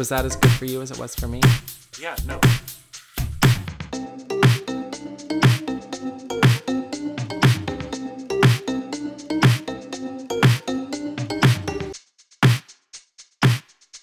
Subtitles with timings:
[0.00, 1.42] Was that as good for you as it was for me?
[2.00, 2.40] Yeah, no.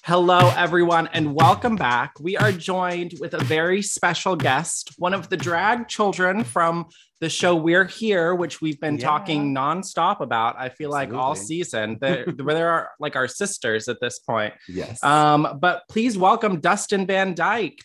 [0.07, 2.13] Hello, everyone, and welcome back.
[2.21, 6.85] We are joined with a very special guest, one of the drag children from
[7.19, 9.05] the show We're Here, which we've been Yeah.
[9.05, 10.57] talking nonstop about.
[10.57, 11.97] I feel like all season.
[12.01, 14.53] They're, they're our- like our sisters at this point.
[14.69, 15.03] Yes.
[15.03, 17.83] Um, but please welcome Dustin Van Dyke.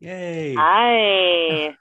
[0.00, 0.56] Yay.
[0.58, 1.76] Hi.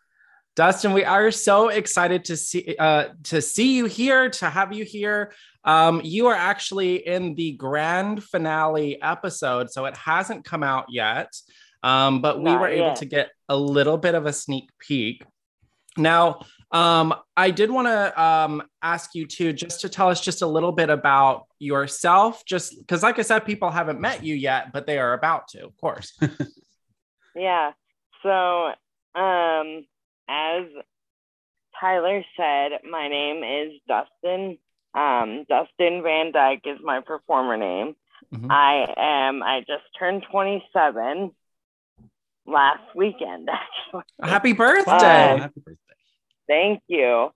[0.55, 4.85] Dustin, we are so excited to see uh, to see you here, to have you
[4.85, 5.33] here.
[5.65, 11.31] Um, you are actually in the grand finale episode, so it hasn't come out yet,
[11.83, 12.97] um, but we Not were able yet.
[12.97, 15.23] to get a little bit of a sneak peek.
[15.97, 16.41] Now,
[16.71, 20.47] um, I did want to um, ask you too, just to tell us just a
[20.47, 24.87] little bit about yourself, just because, like I said, people haven't met you yet, but
[24.87, 26.17] they are about to, of course.
[27.35, 27.71] Yeah.
[28.21, 28.67] So,
[29.19, 29.85] um,
[30.29, 30.65] as
[31.79, 34.57] Tyler said, my name is Dustin.
[34.93, 37.95] Um, Dustin Van Dyke is my performer name.
[38.33, 38.47] Mhm.
[38.49, 41.31] I am, I just turned 27
[42.45, 44.03] last weekend, actually.
[44.21, 44.91] Happy birthday!
[44.91, 45.79] Uh, Happy birthday.
[46.47, 47.31] Thank you.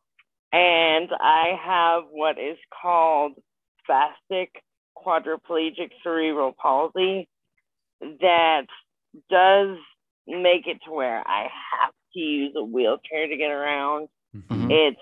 [0.52, 3.34] And I have what is called
[3.88, 4.50] spastic
[4.98, 7.28] quadriplegic cerebral palsy
[8.02, 8.66] that
[9.30, 9.78] does
[10.28, 14.10] make it to where I have to use a wheelchair to get around.
[14.36, 14.72] Mhm.
[14.72, 15.02] It's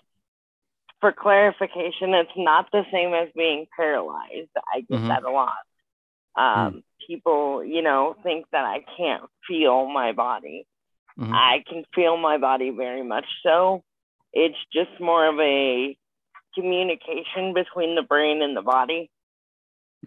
[1.05, 4.49] for clarification, it's not the same as being paralyzed.
[4.73, 5.07] I get Mhm.
[5.09, 5.63] that a lot.
[6.35, 10.65] Um, People, you know, think that I can't feel my body.
[11.19, 11.31] Mhm.
[11.31, 13.83] I can feel my body very much so.
[14.33, 15.95] It's just more of a
[16.55, 19.11] communication between the brain and the body,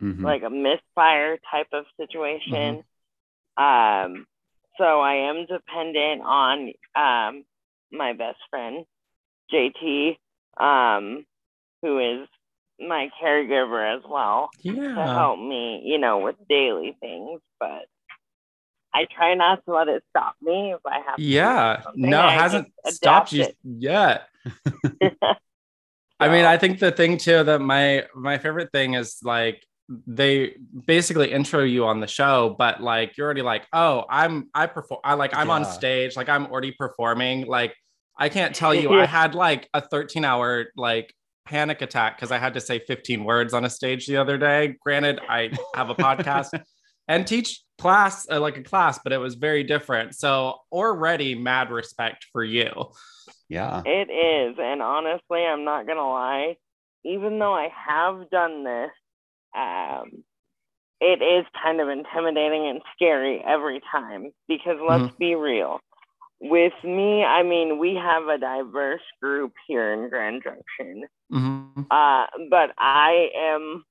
[0.01, 0.25] Mhm.
[0.25, 2.83] like a misfire type of situation.
[3.57, 4.27] Um,
[4.77, 7.45] so I am dependent on um,
[7.93, 8.85] my best friend,
[9.53, 10.19] JT,
[10.59, 11.25] um,
[11.83, 12.29] who is
[12.81, 15.15] my caregiver as well to Yeah.
[15.15, 17.41] help me, you know, with daily things.
[17.59, 17.87] But
[18.95, 22.11] I try not to let it stop me if I have Yeah, something.
[22.11, 24.29] no, it hasn't stopped adapt you yet.
[26.21, 29.63] I mean, I think the thing too that my my favorite thing is like
[30.07, 34.67] they basically intro you on the show, but like you're already like, oh, I'm I
[34.67, 37.47] perform, I like I'm on stage, like I'm already performing.
[37.47, 37.75] Like
[38.19, 41.15] I can't tell you, I had like a 13 hour like
[41.47, 44.77] panic attack because I had to say 15 words on a stage the other day.
[44.83, 46.61] Granted, I have a podcast
[47.09, 50.15] and teach class uh, like a class, but it was very different.
[50.15, 52.71] So already mad respect for you.
[53.49, 53.83] Yeah.
[53.85, 54.57] It is.
[54.61, 56.57] And honestly, I'm not going to lie.
[57.05, 58.91] Even though I have done this,
[59.57, 60.25] um,
[61.01, 65.81] it is kind of intimidating and scary every time because let's be real.
[66.41, 71.09] With me, I mean, we have a diverse group here in Grand Junction.
[71.33, 71.87] Mhm.
[71.91, 73.85] Uh, but I am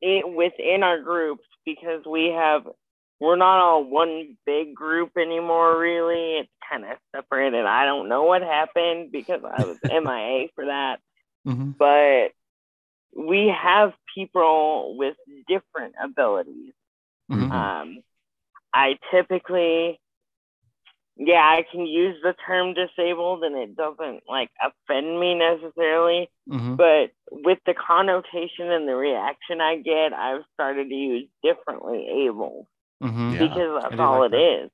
[0.00, 2.66] it, within our groups because we have,
[3.20, 6.38] we're not all one big group anymore, really.
[6.38, 7.66] It's kind of separated.
[7.66, 11.00] I don't know what happened because I was MIA for that.
[11.46, 11.76] Mhm.
[11.76, 12.32] But
[13.14, 15.16] we have people with
[15.48, 16.72] different abilities.
[17.30, 17.50] Mhm.
[17.50, 18.02] Um,
[18.72, 20.00] I typically,
[21.16, 26.30] yeah, I can use the term disabled and it doesn't like offend me necessarily.
[26.48, 26.76] Mhm.
[26.76, 32.66] But with the connotation and the reaction I get, I've started to use differently able
[33.02, 33.38] Mhm.
[33.38, 34.64] Because I that's all like it that.
[34.64, 34.70] is.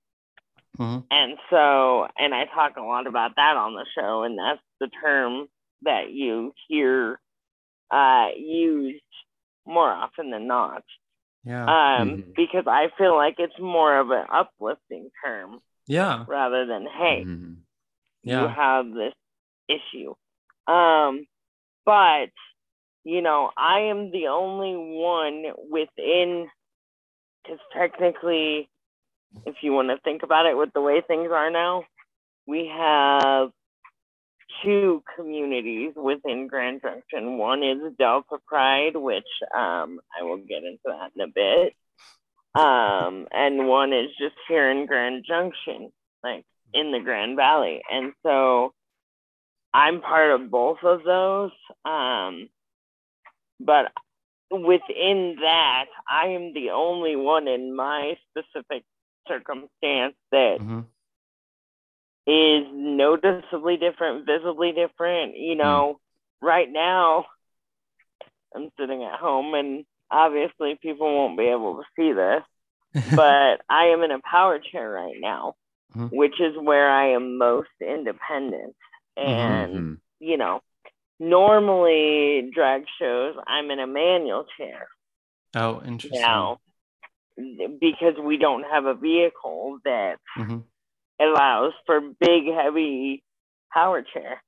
[0.78, 1.04] Mhm.
[1.10, 4.88] And so, and I talk a lot about that on the show, and that's the
[4.88, 5.48] term
[5.82, 7.20] that you hear
[7.90, 9.00] uh, used
[9.64, 10.82] more often than not.
[11.44, 11.62] Yeah.
[12.00, 12.34] Um, Mhm.
[12.34, 16.24] Because I feel like it's more of an uplifting term yeah.
[16.28, 17.56] rather than, hey, Mhm.
[18.22, 19.14] you have this
[19.68, 20.14] issue.
[20.66, 21.26] Um,
[21.84, 22.30] but
[23.04, 26.50] you know, I am the only one within,
[27.42, 28.68] because technically,
[29.44, 31.84] if you want to think about it with the way things are now,
[32.46, 33.52] we have
[34.62, 37.38] two communities within Grand Junction.
[37.38, 41.74] One is Delta Pride, which um, I will get into that in a bit.
[42.56, 45.92] Um, and one is just here in Grand Junction,
[46.24, 47.82] like in the Grand Valley.
[47.90, 48.72] And so
[49.74, 51.52] I'm part of both of those.
[51.84, 52.48] Um,
[53.60, 53.92] but
[54.50, 58.84] within that, I am the only one in my specific
[59.28, 60.86] circumstance that Mhm.
[62.26, 65.36] is noticeably different, visibly different.
[65.36, 66.00] You know,
[66.40, 67.26] right now,
[68.54, 72.42] I'm sitting at home, and obviously, people won't be able to see this,
[73.16, 75.54] but I am in a power chair right now,
[75.96, 76.10] Mhm.
[76.10, 78.74] which is where I am most independent.
[79.16, 80.00] And, Mhm.
[80.20, 80.60] you know,
[81.18, 84.88] normally drag shows, I'm in a manual chair
[85.56, 86.20] oh, interesting.
[86.20, 86.58] now
[87.36, 90.64] because we don't have a vehicle that Mhm.
[91.20, 93.22] allows for big, heavy
[93.72, 94.42] power chair.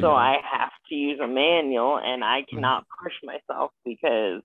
[0.00, 2.56] So I have to use a manual and I Mm-hmm.
[2.56, 4.42] cannot push myself because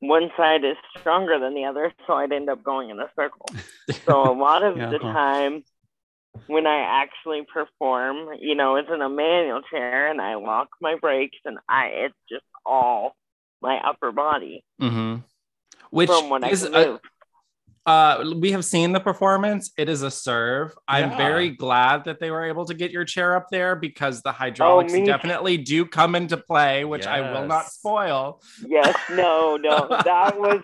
[0.00, 1.92] one side is stronger than the other.
[2.06, 3.46] So I'd end up going in a circle.
[4.06, 4.90] So a lot of Yeah.
[4.90, 5.64] the time
[6.46, 10.96] when I actually perform, you know, it's in a manual chair and I lock my
[10.96, 13.16] brakes and I it's just all
[13.62, 15.22] my upper body Mhm.
[15.90, 17.00] Which from when I is a-.
[17.86, 21.16] uh we have seen the performance it is a serve i'm Yeah.
[21.16, 24.92] very glad that they were able to get your chair up there because the hydraulics
[24.92, 29.88] me definitely do come into play which i will not spoil Yes, no, no.
[30.04, 30.60] That was,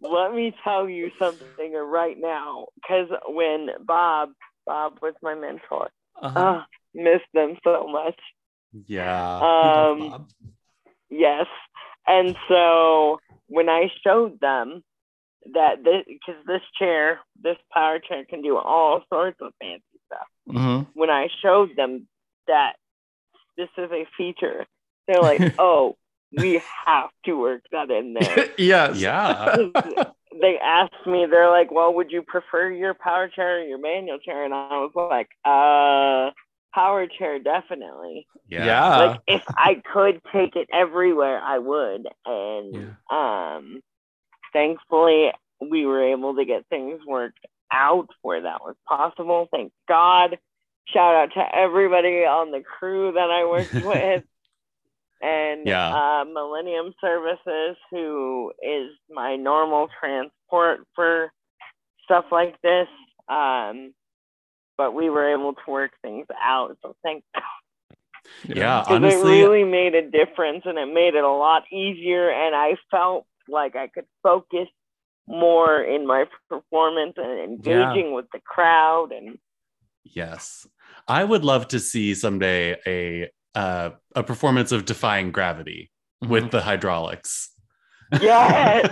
[0.00, 2.66] let me tell you something right now.
[2.76, 4.30] Because when Bob,
[4.66, 5.88] Bob was my mentor,
[6.22, 6.38] Uh-huh.
[6.40, 6.62] uh,
[6.94, 8.18] missed them so much.
[8.86, 9.38] Yeah.
[9.38, 10.26] Um,
[11.10, 11.46] Yes.
[12.06, 14.82] And so when I showed them
[15.52, 20.26] that this, because this chair, this power chair can do all sorts of fancy stuff.
[20.48, 20.86] Mhm.
[20.94, 22.06] When I showed them
[22.46, 22.74] that
[23.56, 24.66] this is a feature,
[25.06, 25.96] they're like, oh,
[26.36, 28.46] we have to work that in there.
[28.58, 29.56] yes Yeah.
[30.40, 34.18] they asked me, they're like, well, would you prefer your power chair or your manual
[34.18, 34.44] chair?
[34.44, 36.32] And I was like, uh,
[36.74, 38.26] power chair, definitely.
[38.48, 38.66] Yeah.
[38.66, 42.08] yeah, like if I could take it everywhere, I would.
[42.26, 42.74] And
[43.10, 43.80] um,
[44.54, 47.40] thankfully, we were able to get things worked
[47.70, 49.48] out where that was possible.
[49.50, 50.38] Thank God.
[50.86, 54.24] Shout out to everybody on the crew that I worked with.
[55.20, 56.20] And Yeah.
[56.20, 61.32] uh, Millennium Services, who is my normal transport for
[62.04, 62.88] stuff like this.
[63.28, 63.94] Um,
[64.76, 66.76] but we were able to work things out.
[66.82, 67.24] So thank
[68.48, 68.84] Yeah.
[68.86, 72.76] because it really made a difference and it made it a lot easier and i
[72.90, 74.68] felt like i could focus
[75.26, 79.38] more in my performance and engaging with the crowd and
[80.04, 80.66] yes.
[81.08, 86.60] I would love to see someday a uh, a performance of Defying Gravity with the
[86.60, 87.50] hydraulics.
[88.20, 88.88] yes.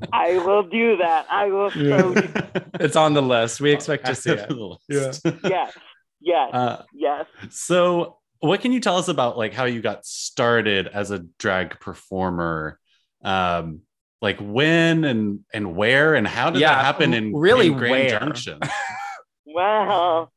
[0.12, 1.26] I will do that.
[1.28, 2.28] I will so do
[2.80, 3.60] it's on the list.
[3.60, 4.50] We expect to see it.
[4.88, 5.12] Yeah.
[5.42, 5.78] yes.
[6.20, 6.54] Yes.
[6.54, 7.26] Uh, yes.
[7.50, 11.80] so what can you tell us about like how you got started as a drag
[11.80, 12.78] performer
[13.24, 13.80] um
[14.20, 18.08] like when and and where and how did Yeah, that happen in really in Grand
[18.08, 18.20] where?
[18.20, 18.60] Junction?
[19.46, 20.30] well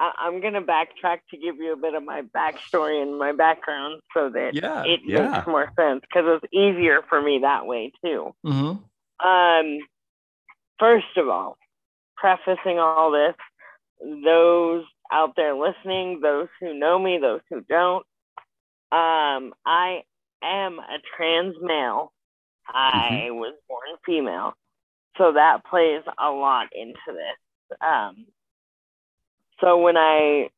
[0.00, 3.32] I- i'm going to backtrack to give you a bit of my backstory and my
[3.32, 5.30] background so that yeah it yeah.
[5.32, 8.82] makes more sense because it's easier for me that way too Mhm.
[9.24, 9.78] Um,
[10.80, 11.56] first of all,
[12.16, 13.36] prefacing all this,
[14.24, 18.04] those out there listening, those who know me, those who don't,
[18.90, 20.02] um, I
[20.42, 22.12] am a trans male.
[22.68, 24.54] I was born female,
[25.18, 27.78] so that plays a lot into this.
[27.80, 28.26] Um,
[29.60, 30.48] so when I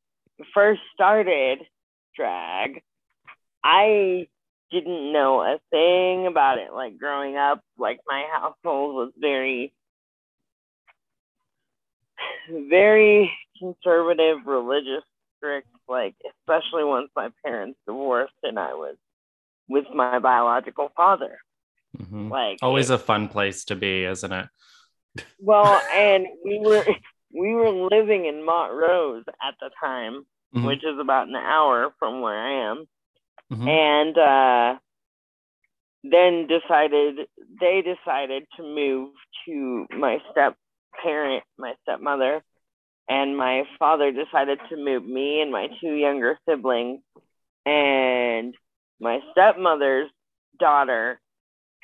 [0.53, 1.61] first started
[2.17, 2.83] drag,
[3.63, 4.29] I
[4.71, 6.73] didn't know a thing about it.
[6.73, 9.73] Like growing up, like my household was very,
[12.69, 15.05] very conservative, religious,
[15.39, 15.69] strict.
[15.89, 18.97] Like especially once my parents divorced and I was
[19.69, 21.39] with my biological father.
[21.97, 22.31] Mhm.
[22.31, 24.49] Like always it- a fun place to be isn't it
[25.41, 26.85] well, and we were
[27.33, 30.67] we were living in Montrose at the time, Mhm.
[30.67, 32.87] which is about an hour from where I am.
[33.53, 33.69] Mhm.
[33.69, 34.79] and uh,
[36.03, 37.29] then decided
[37.61, 39.13] they decided to move
[39.47, 40.57] to my step
[41.03, 42.43] parent, my stepmother,
[43.09, 47.01] and my father decided to move me and my two younger siblings
[47.67, 48.55] and
[49.01, 50.11] my stepmother's
[50.59, 51.21] daughter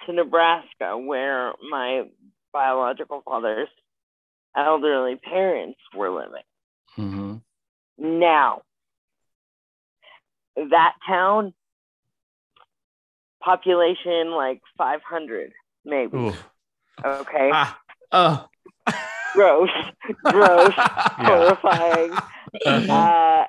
[0.06, 2.04] to Nebraska, where my
[2.52, 3.68] biological father's
[4.56, 6.42] elderly parents were living.
[6.96, 7.42] Mhm.
[7.98, 8.62] Now,
[10.56, 11.54] that town,
[13.42, 15.52] population like 500,
[15.84, 16.16] maybe.
[16.16, 16.34] Ooh.
[17.04, 17.78] Okay, Ah,
[18.12, 18.48] oh.
[19.34, 19.70] gross,
[20.24, 22.16] gross, horrifying.
[22.66, 23.44] Uh,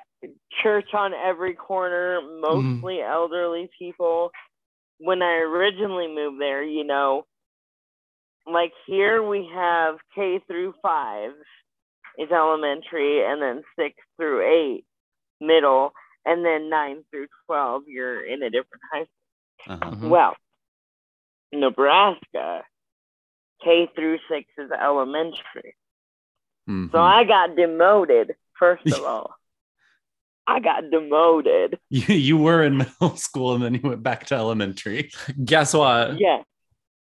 [0.62, 4.30] church on every corner, mostly elderly people.
[4.98, 7.26] When I originally moved there, you know,
[8.46, 11.30] like here we have K through five
[12.18, 14.84] is elementary, and then six through eight
[15.40, 15.92] middle,
[16.24, 19.74] and then nine through twelve you're in a different high school.
[19.74, 19.96] Uh-huh.
[19.96, 20.08] Mhm.
[20.10, 20.36] Well,
[21.52, 22.64] Nebraska,
[23.64, 25.74] K through six is elementary.
[26.68, 26.90] Mhm.
[26.92, 29.34] So I got demoted, first of all.
[30.46, 31.78] I got demoted.
[31.90, 35.10] you, you were in middle school and then you went back to elementary.
[35.44, 36.18] Guess what?
[36.20, 36.42] Yeah.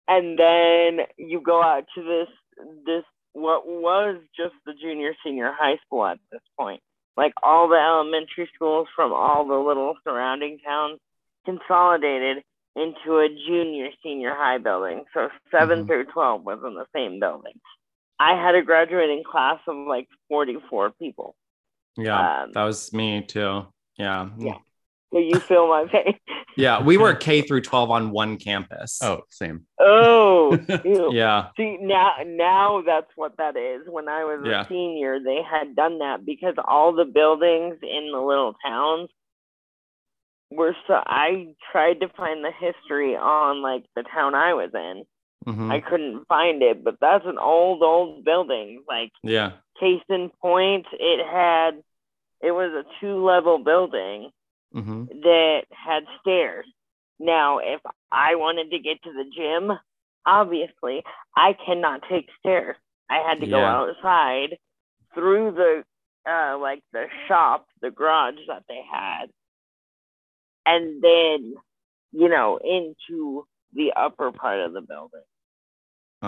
[0.07, 2.27] And then you go out to this
[2.85, 6.81] this what was just the junior senior high school at this point.
[7.15, 10.99] Like all the elementary schools from all the little surrounding towns
[11.45, 12.43] consolidated
[12.75, 15.03] into a junior senior high building.
[15.13, 15.87] So 7 Mhm.
[15.87, 17.59] through 12 was in the same building.
[18.19, 21.35] I had a graduating class of like 44 people.
[21.99, 23.65] Yeah, Um, that was me too.
[23.97, 24.29] Yeah.
[24.37, 24.57] Yeah.
[25.11, 26.15] So you feel my pain.
[26.57, 28.99] Yeah, we were K through 12 on one campus.
[29.01, 29.65] Oh, same.
[29.79, 30.57] Oh.
[31.11, 31.49] Yeah.
[31.55, 33.83] See now, now that's what that is.
[33.87, 34.61] When I was Yeah.
[34.63, 39.09] a senior, they had done that because all the buildings in the little towns
[40.51, 40.95] were so.
[41.05, 45.03] I tried to find the history on like the town I was in.
[45.47, 45.71] Mhm.
[45.71, 48.83] I couldn't find it, but that's an old, old building.
[48.87, 49.51] Like Yeah.
[49.79, 51.81] case in point, it had
[52.41, 54.31] it was a two level building
[54.73, 56.65] hmm that had stairs.
[57.19, 57.81] Now, if
[58.11, 59.77] I wanted to get to the gym,
[60.25, 61.03] obviously
[61.35, 62.75] I cannot take stairs.
[63.09, 64.57] I had to go outside
[65.13, 65.83] through the
[66.29, 69.27] uh like the shop, the garage that they had,
[70.65, 71.55] and then
[72.11, 75.21] you know into the upper part of the building.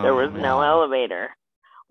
[0.02, 1.36] There was no elevator,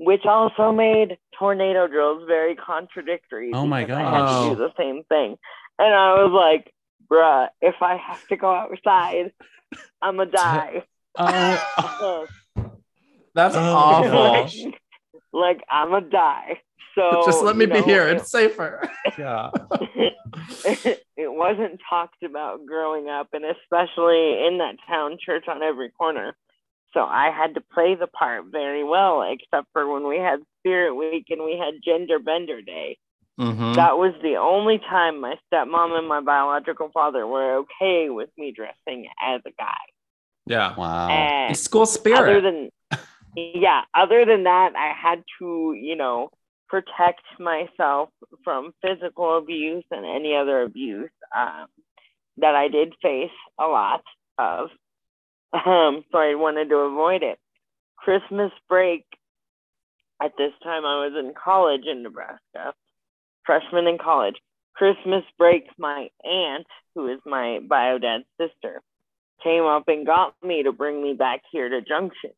[0.01, 3.51] which also made tornado drills very contradictory.
[3.55, 4.01] Oh my god!
[4.03, 5.37] I had to do the same thing,
[5.79, 6.73] and I was like,
[7.11, 9.33] "Bruh, if I have to go outside,
[10.03, 10.85] I'm gonna die."
[11.19, 12.27] Oh,
[13.35, 14.11] That's Oh, awful.
[14.11, 14.57] gosh.
[15.33, 16.61] like I'm gonna die.
[16.97, 18.09] So Just let me you be here.
[18.09, 18.91] It, It's safer.
[19.17, 19.51] Yeah.
[20.65, 26.35] it wasn't talked about growing up, and especially in that town church on every corner.
[26.93, 30.95] So I had to play the part very well, except for when we had Spirit
[30.95, 32.99] Week and we had Gender Bender Day.
[33.39, 33.75] Mhm.
[33.77, 38.51] That was the only time my stepmom and my biological father were okay with me
[38.51, 39.79] dressing as a guy.
[40.47, 40.75] Yeah.
[40.77, 41.09] wow.
[41.09, 42.43] And It's school other spirit.
[42.43, 42.71] than
[43.37, 46.31] yeah, other than that, I had to, you know,
[46.69, 48.11] protect myself
[48.45, 51.67] from physical abuse and any other abuse um,
[52.39, 54.03] that I did face a lot
[54.39, 54.71] of.
[55.53, 57.39] Um, so I wanted to avoid it.
[57.97, 59.05] Christmas break.
[60.23, 62.75] At this time, I was in college in Nebraska,
[63.45, 64.37] freshman in college.
[64.75, 68.83] Christmas break, my aunt, who is my bio dad's sister,
[69.43, 72.33] came up and got me to bring me back here to Junction.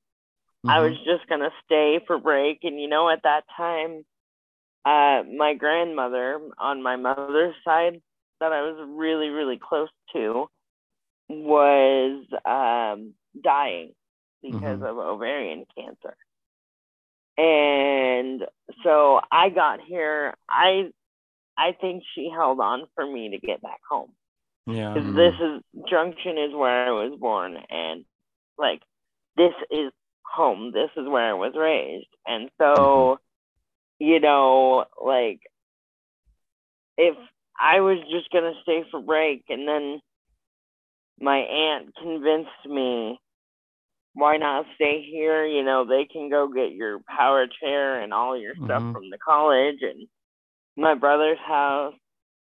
[0.68, 0.90] I Mhm.
[0.90, 4.04] was just gonna stay for break, and you know, at that time,
[4.84, 8.00] uh, my grandmother on my mother's side
[8.40, 10.48] that I was really, really close to
[11.28, 13.92] was um, dying
[14.42, 14.82] because Mhm.
[14.82, 16.16] of ovarian cancer.
[17.36, 18.42] And
[18.82, 20.34] so I got here.
[20.48, 20.90] I
[21.56, 24.12] I think she held on for me to get back home
[24.66, 24.98] Yeah.
[24.98, 25.14] Mhm.
[25.16, 28.04] this is Junction is where I was born, and
[28.58, 28.82] like
[29.36, 29.92] this is
[30.24, 30.72] home.
[30.72, 33.18] This is where I was raised, and so
[33.98, 35.40] you know, like
[36.96, 37.16] if
[37.60, 40.00] I was just gonna stay for break, and then
[41.22, 43.18] my aunt convinced me,
[44.14, 45.46] why not stay here?
[45.46, 48.92] You know, they can go get your power chair and all your stuff Mhm.
[48.92, 50.08] from the college and
[50.76, 51.94] my brother's house,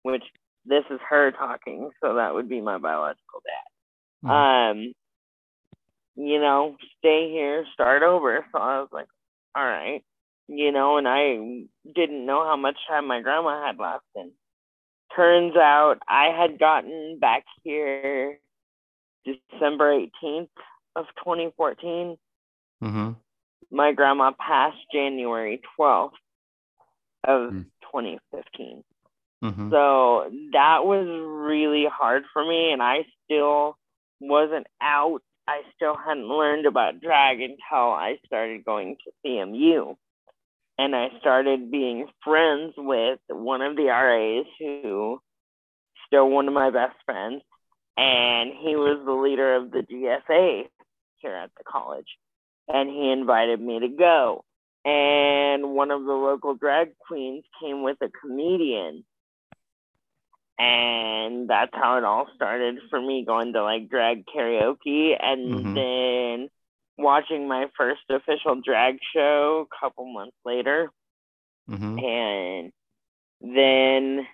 [0.03, 0.23] which
[0.65, 4.29] this is her talking, so that would be my biological dad.
[4.31, 4.93] Um,
[6.15, 8.45] you know, stay here, start over.
[8.51, 9.07] So I was like,
[9.55, 10.03] all right,
[10.47, 14.05] you know, and I didn't know how much time my grandma had left.
[14.15, 14.31] And
[15.15, 18.39] turns out I had gotten back here
[19.25, 19.91] December
[20.23, 20.49] 18th
[20.95, 22.17] of 2014.
[22.81, 23.11] hmm
[23.71, 26.13] My grandma passed January 12th
[27.23, 27.65] of Mm.
[27.91, 28.83] 2015.
[29.41, 33.77] hmm So that was really hard for me, and I still
[34.19, 35.21] wasn't out.
[35.47, 39.95] I still hadn't learned about drag until I started going to CMU.
[40.77, 45.21] And I started being friends with one of the RAs who
[46.07, 47.41] still one of my best friends.
[47.97, 50.69] And he was the leader of the GSA
[51.17, 52.07] here at the college.
[52.67, 54.43] and he invited me to go.
[54.83, 59.05] And one of the local drag queens came with a comedian.
[60.57, 65.75] And that's how it all started for me going to like drag karaoke and Mhm.
[65.75, 66.49] then
[66.97, 70.91] watching my first official drag show a couple months later
[71.69, 72.01] Mhm.
[72.03, 72.73] and
[73.41, 74.27] then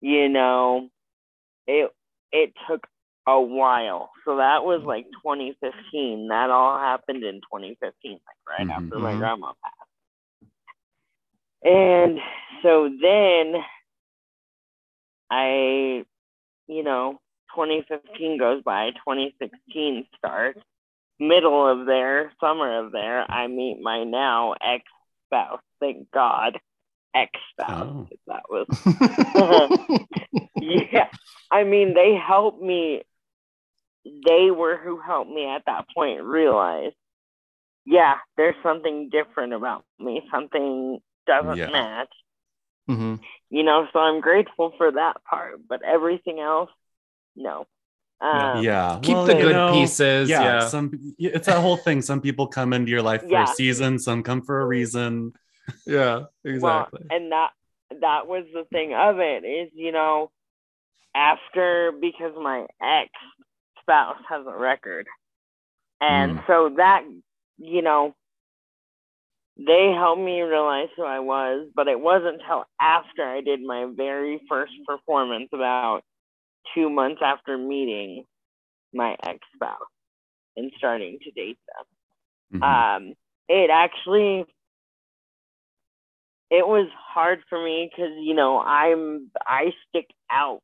[0.00, 0.90] you know
[1.66, 1.90] it
[2.34, 2.86] it took
[3.26, 8.76] a while so that was like 2015 that all happened in 2015 like right Mhm.
[8.76, 9.18] after my Mhm.
[9.18, 10.52] grandma passed
[11.62, 12.18] and
[12.62, 13.64] so then
[15.30, 16.04] i
[16.66, 17.18] you know
[17.54, 20.60] 2015 goes by 2016 starts
[21.18, 24.84] middle of there summer of there i meet my now ex
[25.26, 26.58] spouse thank god
[27.14, 28.08] ex spouse Oh.
[28.26, 28.66] that was
[30.92, 31.08] yeah
[31.50, 33.02] i mean they helped me
[34.04, 36.92] they were who helped me at that point realize
[37.84, 41.70] yeah there's something different about me something doesn't Yeah.
[41.70, 42.12] match
[42.88, 43.20] Mhm.
[43.50, 46.70] you know so i'm grateful for that part but everything else
[47.36, 47.66] no
[48.20, 49.00] um, yeah.
[49.02, 50.30] Keep Well, the good know, pieces.
[50.30, 50.68] Yeah, Yeah.
[50.68, 52.00] Some it's that whole thing.
[52.00, 53.42] Some people come into your life for Yeah.
[53.42, 55.34] a season, some come for a reason.
[55.84, 56.26] Yeah.
[56.42, 57.00] Exactly.
[57.10, 57.50] Well, and that
[58.00, 60.30] that was the thing of it is, you know,
[61.14, 63.10] after because my ex
[63.80, 65.06] spouse has a record.
[66.00, 66.46] And Mm.
[66.46, 67.02] so that,
[67.58, 68.14] you know,
[69.56, 73.86] they helped me realize who I was, but it wasn't until after I did my
[73.94, 76.02] very first performance about
[76.74, 78.24] two months after meeting
[78.92, 79.78] my ex spouse
[80.56, 81.86] and starting to date them
[82.50, 82.84] Mhm.
[82.96, 83.14] um
[83.48, 84.44] it actually
[86.50, 90.62] it was hard for me because you know i'm i stick out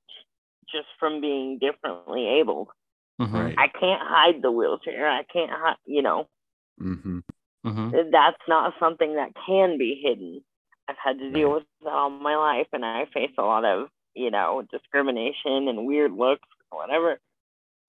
[0.72, 2.68] just from being differently abled
[3.20, 3.32] Mhm.
[3.32, 3.54] Right.
[3.58, 6.28] i can't hide the wheelchair i can't hi- you know
[6.80, 7.22] Mhm.
[7.66, 8.10] Mhm.
[8.10, 10.42] that's not something that can be hidden
[10.88, 11.54] i've had to deal Right.
[11.56, 15.86] with that all my life and i face a lot of you know discrimination and
[15.86, 17.20] weird looks whatever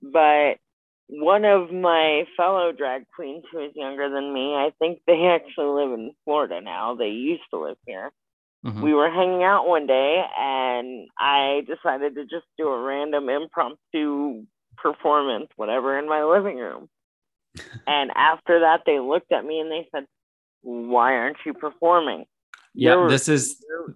[0.01, 0.57] but
[1.07, 5.83] one of my fellow drag queens who is younger than me, I think they actually
[5.83, 6.95] live in Florida now.
[6.95, 8.11] They used to live here.
[8.65, 8.81] Mhm.
[8.81, 14.45] We were hanging out one day and I decided to just do a random impromptu
[14.77, 16.87] performance, whatever, in my living room.
[17.87, 20.05] and after that, they looked at me and they said,
[20.61, 22.25] Why aren't you performing?
[22.73, 22.93] Yeah.
[22.95, 23.95] You're- This is You're,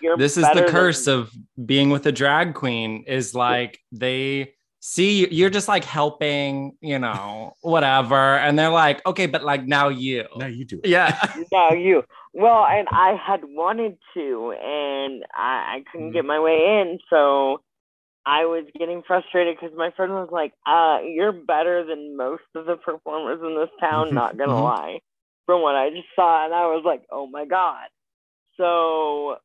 [0.00, 1.30] you're this is the better than- curse of
[1.64, 7.52] being with a drag queen is like they see you're just like helping you know
[7.60, 10.88] whatever and they're like okay but like now you Now you do it.
[10.88, 11.20] yeah
[11.52, 12.02] now you.
[12.32, 16.12] Well, and I had wanted to, and I, I couldn't Mm-hmm.
[16.12, 17.60] get my way in, so
[18.26, 22.66] I was getting frustrated because my friend was like, "Uh, you're better than most of
[22.66, 24.62] the performers in this town." Not gonna Mhm.
[24.62, 25.00] lie,
[25.46, 27.88] from what I just saw, and I was like, "Oh my god!"
[28.56, 29.38] So,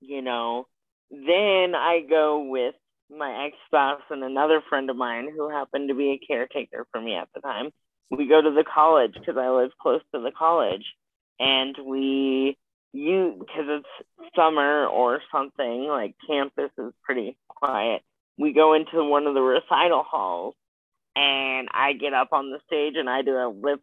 [0.00, 0.66] you know,
[1.10, 2.74] then I go with
[3.10, 7.00] my ex spouse and another friend of mine who happened to be a caretaker for
[7.00, 7.70] me at the time.
[8.10, 10.84] We go to the college because I live close to the college,
[11.38, 12.56] and we
[12.92, 18.02] you because it's summer or something like campus is pretty quiet.
[18.38, 20.54] We go into one of the recital halls,
[21.16, 23.80] and I get up on the stage and I do a lip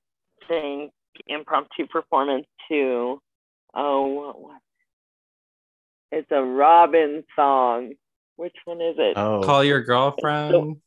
[0.48, 0.92] sync
[1.28, 3.22] impromptu performance to
[3.76, 4.62] oh what was
[6.12, 6.18] it?
[6.18, 7.94] It's a Robyn song.
[8.38, 9.18] Which one is it?
[9.18, 10.78] Oh, call your girlfriend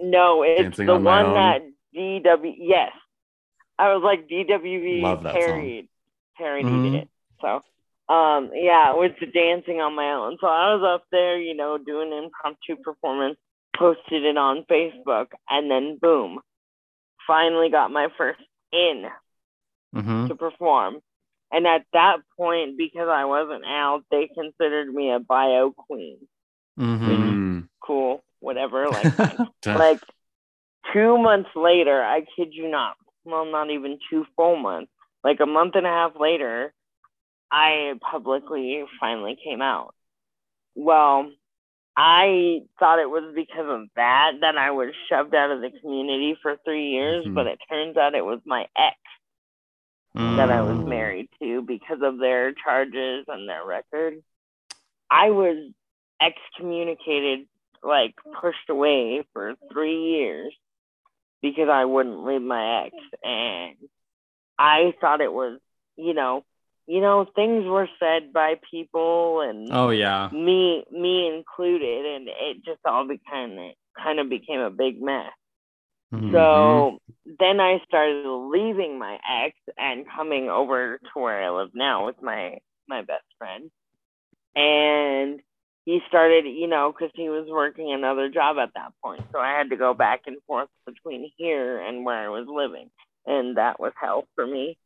[0.00, 1.62] No, it's Dancing the on one that
[1.96, 2.54] DW.
[2.58, 2.92] Yes,
[3.78, 5.88] I was like DWV Love that song.
[6.40, 7.02] Parodied parodied Mhm.
[7.02, 7.08] it.
[7.40, 7.62] So,
[8.12, 10.38] um, yeah, with the dancing on my own.
[10.40, 13.38] So I was up there, you know, doing an impromptu performance,
[13.76, 16.40] posted it on Facebook, and then boom,
[17.26, 18.40] finally got my first
[18.72, 19.10] in
[19.94, 20.28] Mhm.
[20.28, 21.00] to perform.
[21.52, 26.28] And at that point, because I wasn't out, they considered me a bio queen.
[26.78, 27.08] Mhm.
[27.08, 27.68] Mm.
[27.80, 28.88] Cool, whatever.
[28.88, 29.04] Like,
[29.66, 30.02] like
[30.92, 34.92] two months later, I kid you not, well, not even two full months,
[35.24, 36.72] like a month and a half later,
[37.50, 39.94] I publicly finally came out.
[40.74, 41.30] Well,
[41.96, 46.36] I thought it was because of that that I was shoved out of the community
[46.40, 47.34] for three years, Mhm.
[47.34, 48.96] but it turns out it was my ex
[50.14, 50.88] that I was Mm.
[50.88, 54.22] married to because of their charges and their record.
[55.10, 55.72] I was
[56.20, 57.48] excommunicated,
[57.82, 60.54] like pushed away for three years
[61.42, 62.96] because I wouldn't leave my ex.
[63.22, 63.76] And
[64.60, 65.58] I thought it was,
[65.96, 66.44] you know,
[66.86, 72.64] you know, things were said by people and oh yeah me me included and it
[72.64, 75.32] just all became kind of became a big mess.
[76.12, 76.32] Mm-hmm.
[76.32, 76.98] So
[77.38, 82.20] then I started leaving my ex and coming over to where I live now with
[82.20, 83.70] my my best friend.
[84.54, 85.40] And
[85.86, 89.22] he started, you know, because he was working another job at that point.
[89.32, 92.90] So I had to go back and forth between here and where I was living.
[93.30, 94.76] And that was hell for me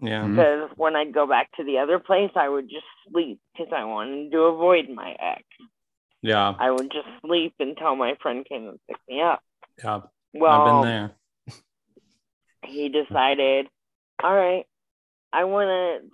[0.00, 0.24] Yeah.
[0.24, 0.30] Mhm.
[0.30, 3.84] because when I'd go back to the other place, I would just sleep because I
[3.84, 5.44] wanted to avoid my ex.
[6.22, 6.54] Yeah.
[6.58, 9.40] I would just sleep until my friend came and picked me up.
[9.82, 10.00] Yeah.
[10.34, 11.16] Well, I've been there.
[12.64, 13.68] he decided,
[14.22, 14.66] all right,
[15.32, 16.10] I want to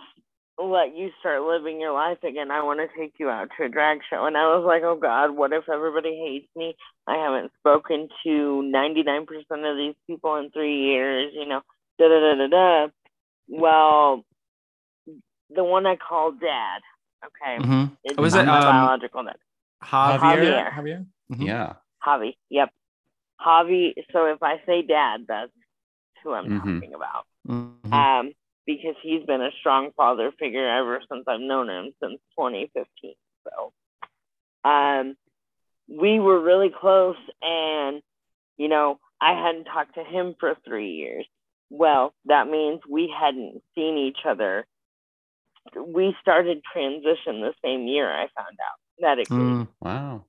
[0.59, 2.51] let you start living your life again.
[2.51, 4.25] I want to take you out to a drag show.
[4.25, 6.77] And I was like, oh God, what if everybody hates me?
[7.07, 8.29] I haven't spoken to
[8.75, 11.61] 99% of these people in three years, you know,
[11.99, 12.89] da da da da da.
[13.49, 14.25] Well,
[15.55, 16.81] the one I called dad,
[17.25, 17.95] okay, mm-hmm.
[18.05, 19.37] it's Was it, my um, biological dad.
[19.85, 20.19] Javier.
[20.21, 20.73] Javier.
[20.73, 21.07] Javier.
[21.33, 21.47] Mhm.
[21.47, 21.73] Yeah.
[22.05, 22.71] Javi, yep.
[23.41, 25.53] Javi, so if I say dad, that's
[26.25, 26.81] who I'm Mhm.
[26.81, 27.27] talking about.
[27.47, 27.93] Mhm.
[27.93, 28.33] um,
[28.67, 33.15] because he's been a strong father figure ever since I've known him since 2015.
[33.45, 33.73] So,
[34.69, 35.17] um,
[35.89, 38.03] we were really close, and
[38.57, 41.27] you know, I hadn't talked to him for three years.
[41.71, 44.67] Well, that means we hadn't seen each other.
[45.85, 48.11] We started transition the same year.
[48.11, 49.69] I found out medically Mm.
[49.81, 50.25] Wow.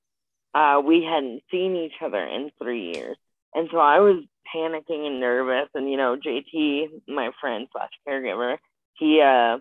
[0.54, 3.18] uh, we hadn't seen each other in three years.
[3.54, 5.70] And so I was panicking and nervous.
[5.74, 8.58] And, you know, JT, my friend slash caregiver,
[8.94, 9.60] he, uh,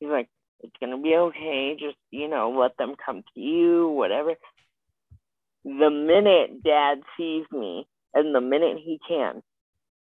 [0.00, 0.28] he's like,
[0.60, 1.76] it's going to be okay.
[1.78, 4.34] Just, you know, let them come to you, whatever.
[5.64, 9.42] The minute dad sees me and the minute he can,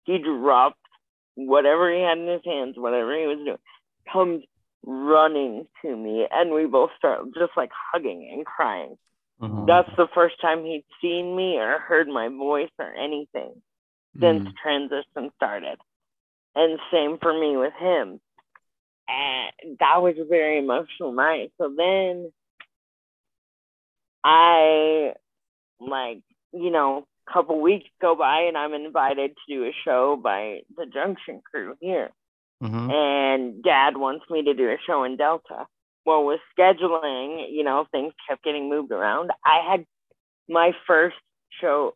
[0.05, 0.77] he drops
[1.35, 3.59] whatever he had in his hands, whatever he was doing,
[4.13, 4.43] comes
[4.85, 6.27] running to me.
[6.31, 8.97] And we both start just like hugging and crying
[9.43, 9.67] Mhm.
[9.67, 13.61] that's the first time he'd seen me or heard my voice or anything
[14.21, 14.57] since Mm.
[14.57, 15.79] transition started.
[16.55, 18.21] And same for me with him.
[19.09, 21.53] And that was a very emotional night.
[21.59, 22.33] So then
[24.25, 25.15] I
[25.81, 30.17] like, you know, a couple weeks go by and I'm invited to do a show
[30.17, 32.13] by the Junction crew here
[32.63, 32.93] Mhm.
[32.93, 35.67] and dad wants me to do a show in Delta.
[36.07, 39.31] Well, with scheduling, you know, things kept getting moved around.
[39.45, 39.87] I had
[40.49, 41.17] my first
[41.61, 41.95] show,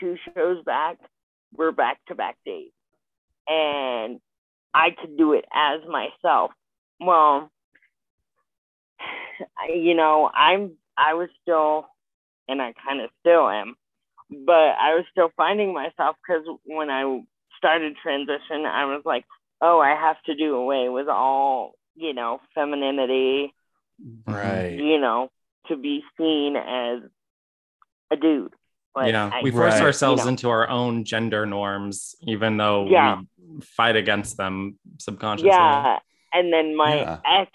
[0.00, 0.98] two shows back
[1.56, 2.70] were back to back days,
[3.48, 4.20] and
[4.74, 6.52] I could do it as myself.
[7.00, 7.50] Well,
[9.74, 11.86] you know, I'm I was still,
[12.48, 13.76] and I kind of still am,
[14.30, 17.22] but I was still finding myself because when I
[17.56, 19.24] started transition, I was like,
[19.60, 23.52] oh, I have to do away with all, you know, femininity,
[24.26, 24.78] Right.
[24.78, 25.30] you know,
[25.66, 27.00] to be seen as
[28.10, 28.52] a dude.
[28.94, 29.82] Like, yeah, I- we force Right.
[29.82, 30.30] ourselves you know.
[30.30, 33.20] into our own gender norms, even though Yeah.
[33.38, 35.50] we fight against them subconsciously.
[35.50, 35.98] yeah.
[36.32, 37.18] And then my Yeah.
[37.24, 37.50] ex,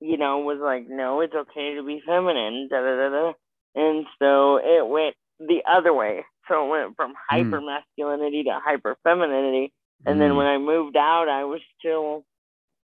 [0.00, 3.32] you know, was like, no, it's okay to be feminine, da da da da.
[3.74, 6.24] And so it went the other way.
[6.48, 9.72] So it went from hyper masculinity to hyper femininity.
[10.06, 10.36] And then Mm.
[10.36, 12.24] when I moved out, I was still,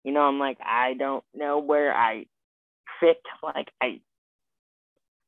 [0.04, 2.26] you know, I'm like, I don't know where I
[3.00, 3.18] fit.
[3.42, 4.00] Like, I,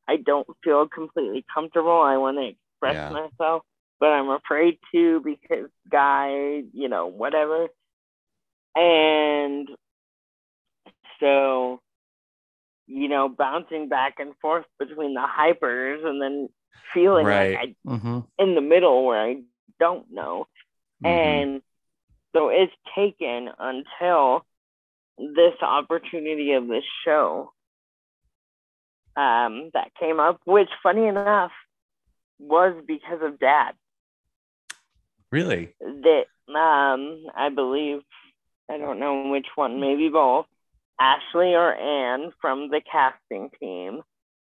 [0.08, 2.00] I don't feel completely comfortable.
[2.00, 3.10] I want to express Yeah.
[3.10, 3.62] myself,
[4.00, 7.68] but I'm afraid to because guy, you know, whatever.
[8.76, 9.68] And
[11.20, 11.80] so,
[12.86, 16.48] you know, bouncing back and forth between the hypers and then
[16.94, 17.54] feeling Right.
[17.54, 17.74] like I
[18.38, 19.42] in the middle where I
[19.80, 20.46] don't know.
[21.04, 21.08] Mhm.
[21.42, 21.62] And
[22.34, 24.44] so it's taken until
[25.18, 27.52] this opportunity of this show
[29.16, 31.52] um, that came up, which, funny enough,
[32.38, 33.72] was because of dad.
[35.32, 35.74] really?
[35.80, 38.00] That um, I believe,
[38.70, 40.46] I don't know which one, maybe both,
[41.00, 44.02] Ashley or Anne from the casting team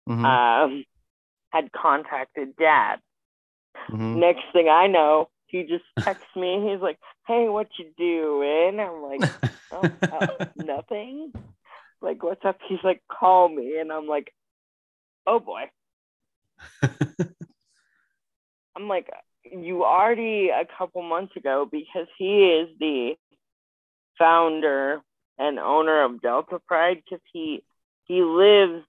[0.07, 0.85] hmm um,
[1.49, 2.97] had contacted dad.
[3.87, 6.69] hmm Next thing I know, he just texts me.
[6.71, 9.29] He's like, "Hey, what you doing?" I'm like,
[9.71, 11.33] oh, uh, "Nothing."
[12.01, 12.57] Like, what's up?
[12.67, 14.33] He's like, "Call me," and I'm like,
[15.27, 15.69] "Oh boy."
[18.75, 19.09] I'm like,
[19.43, 23.15] "You already a couple months ago because he is the
[24.17, 25.01] founder
[25.37, 27.63] and owner of Delta Pride because he
[28.05, 28.83] he lives."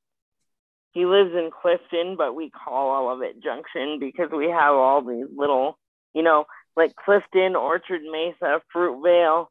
[0.95, 5.01] He lives in Clifton, but we call all of it Junction because we have all
[5.01, 5.79] these little
[6.15, 6.45] you know,
[6.77, 9.47] like Clifton, Orchard Mesa, Fruitvale.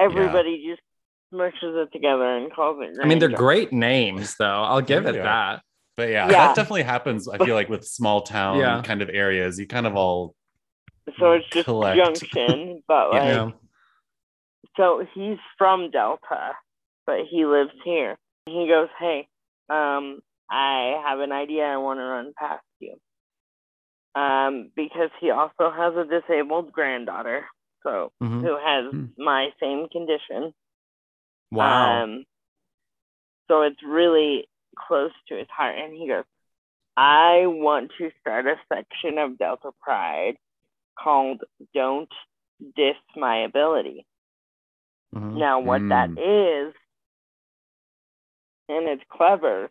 [0.00, 0.82] Everybody just
[1.32, 2.96] smushes it together and calls it.
[3.02, 4.62] I mean, they're great names, though.
[4.62, 5.22] I'll give it Yeah.
[5.22, 5.62] that.
[5.96, 6.46] But yeah, Yeah.
[6.46, 7.28] that definitely happens.
[7.28, 8.82] I feel like with small town Yeah.
[8.84, 10.34] kind of areas, you kind of all
[11.18, 11.96] So it's just Collect.
[11.96, 13.50] Junction, but like Yeah.
[14.76, 16.54] so he's from Delta,
[17.06, 18.16] but he lives here.
[18.46, 19.26] He goes, "Hey,
[19.70, 20.20] um,
[20.50, 22.67] I have an idea I want to run past you."
[24.18, 27.46] Um, because he also has a disabled granddaughter,
[27.84, 28.40] so Mhm.
[28.42, 29.06] who has Hmm.
[29.16, 30.52] my same condition.
[31.52, 32.02] Wow.
[32.02, 32.26] Um,
[33.46, 36.24] so it's really close to his heart, and he goes,
[36.96, 40.36] "I want to start a section of Delta Pride
[40.96, 42.12] called Don't
[42.74, 44.04] Diss My Ability."
[45.14, 45.36] Mhm.
[45.36, 46.74] Now, what that is,
[48.68, 49.70] and it's clever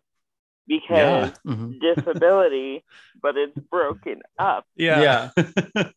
[0.68, 1.80] because Mhm.
[1.82, 2.84] disability,
[3.22, 4.66] but it's broken up.
[4.76, 5.32] Yeah.
[5.36, 5.84] yeah.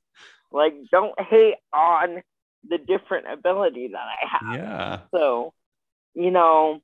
[0.53, 2.23] Like, don't hate on
[2.69, 4.59] the different ability that I have.
[4.59, 4.99] yeah.
[5.15, 5.53] So,
[6.15, 6.81] you know,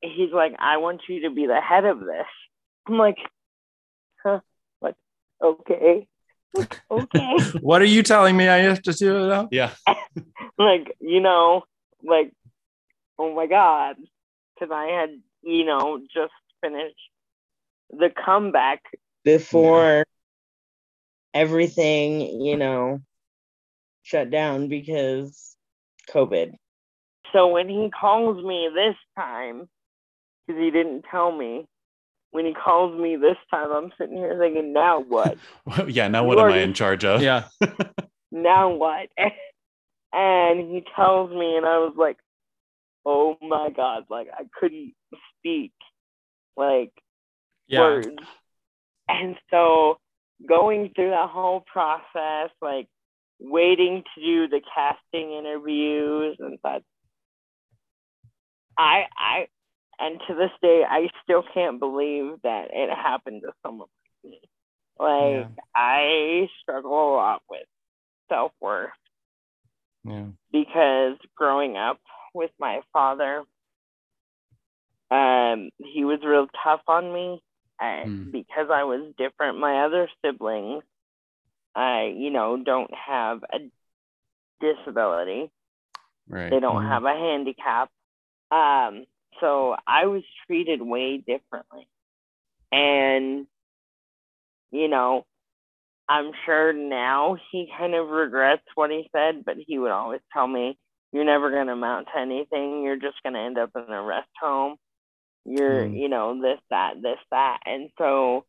[0.00, 2.26] he's like, I want you to be the head of this.
[2.86, 3.18] I'm like,
[4.24, 4.40] huh?
[4.80, 4.94] Like,
[5.42, 6.08] okay,
[6.90, 7.36] okay.
[7.60, 9.48] What are you telling me I have to do now?
[9.50, 9.72] Yeah.
[10.58, 11.62] like you know
[12.02, 12.32] like
[13.18, 13.96] oh my god
[14.54, 15.10] because i had
[15.42, 16.94] you know just finished
[17.90, 18.82] the comeback
[19.24, 20.04] before
[21.34, 23.00] everything you know
[24.02, 25.56] shut down because
[26.10, 26.52] covid
[27.32, 29.68] so when he calls me this time
[30.46, 31.66] because he didn't tell me
[32.30, 35.38] when he calls me this time i'm sitting here thinking now what
[35.86, 36.08] yeah.
[36.08, 37.22] Now You what am I in charge of?
[37.22, 37.44] Yeah.
[38.32, 39.08] now what?
[40.12, 42.18] and he tells me, and I was like,
[43.04, 44.94] oh my God, like I couldn't
[45.38, 45.72] speak
[46.56, 46.92] like
[47.66, 47.80] Yeah.
[47.80, 48.18] words.
[49.08, 49.98] And so
[50.48, 52.88] going through that whole process, like
[53.40, 56.82] waiting to do the casting interviews and such,
[58.78, 59.46] I, I,
[59.98, 63.88] and to this day, I still can't believe that it happened to someone
[64.24, 64.40] like me.
[64.98, 67.66] Like, I struggle a lot with
[68.28, 68.90] self worth
[70.04, 70.26] Yeah.
[70.50, 72.00] because growing up
[72.34, 73.44] with my father,
[75.10, 77.42] um, he was real tough on me.
[77.80, 78.30] I, Hmm.
[78.30, 80.84] Because I was different, my other siblings,
[81.74, 83.58] I, you know, don't have a
[84.60, 85.50] disability.
[86.28, 86.50] Right.
[86.50, 86.88] They don't Mhm.
[86.88, 87.90] have a handicap.
[88.50, 89.06] Um,
[89.40, 91.88] so I was treated way differently.
[92.70, 93.46] And,
[94.70, 95.26] you know,
[96.08, 100.46] I'm sure now he kind of regrets what he said, but he would always tell
[100.46, 100.78] me,
[101.12, 102.82] You're never going to amount to anything.
[102.82, 104.76] You're just going to end up in a rest home.
[105.44, 105.98] You're, Mm.
[106.00, 107.58] you know, this, that, this, that.
[107.66, 108.44] And so,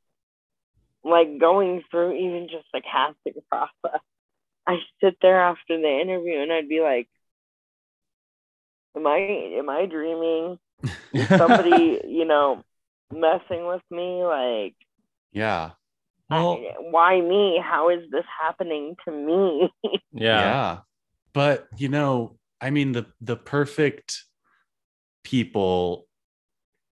[1.03, 3.99] like, going through even just the casting process,
[4.65, 7.09] I sit there after the interview and I'd be like,
[8.95, 9.17] Am I
[9.57, 10.59] am I dreaming?
[11.13, 12.63] Is somebody, you know,
[13.11, 14.23] messing with me?
[14.23, 14.75] Like
[15.31, 15.71] yeah.
[16.29, 17.59] Well, I- why me?
[17.61, 19.71] How is this happening to me?
[20.13, 20.39] yeah.
[20.39, 20.77] yeah
[21.33, 24.23] but you know i mean the the perfect
[25.23, 26.07] people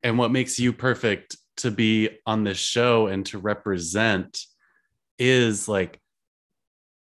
[0.02, 4.40] and what makes you perfect to be on this show and to represent
[5.18, 6.00] is like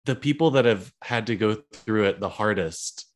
[0.05, 3.07] the people that have had to go through it the hardest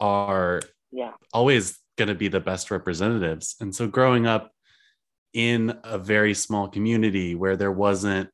[0.00, 0.60] are
[0.92, 1.12] yeah.
[1.32, 3.56] always going to be the best representatives.
[3.60, 4.50] And so growing up
[5.32, 8.30] in a very small community where there wasn't,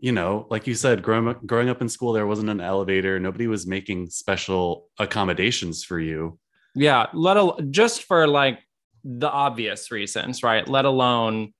[0.00, 3.20] you know, like you said, growing up, growing up in school, there wasn't an elevator.
[3.20, 6.38] Nobody was making special accommodations for you.
[6.74, 8.60] Yeah, let al- just for like
[9.04, 10.66] the obvious reasons, right?
[10.66, 11.52] Let alone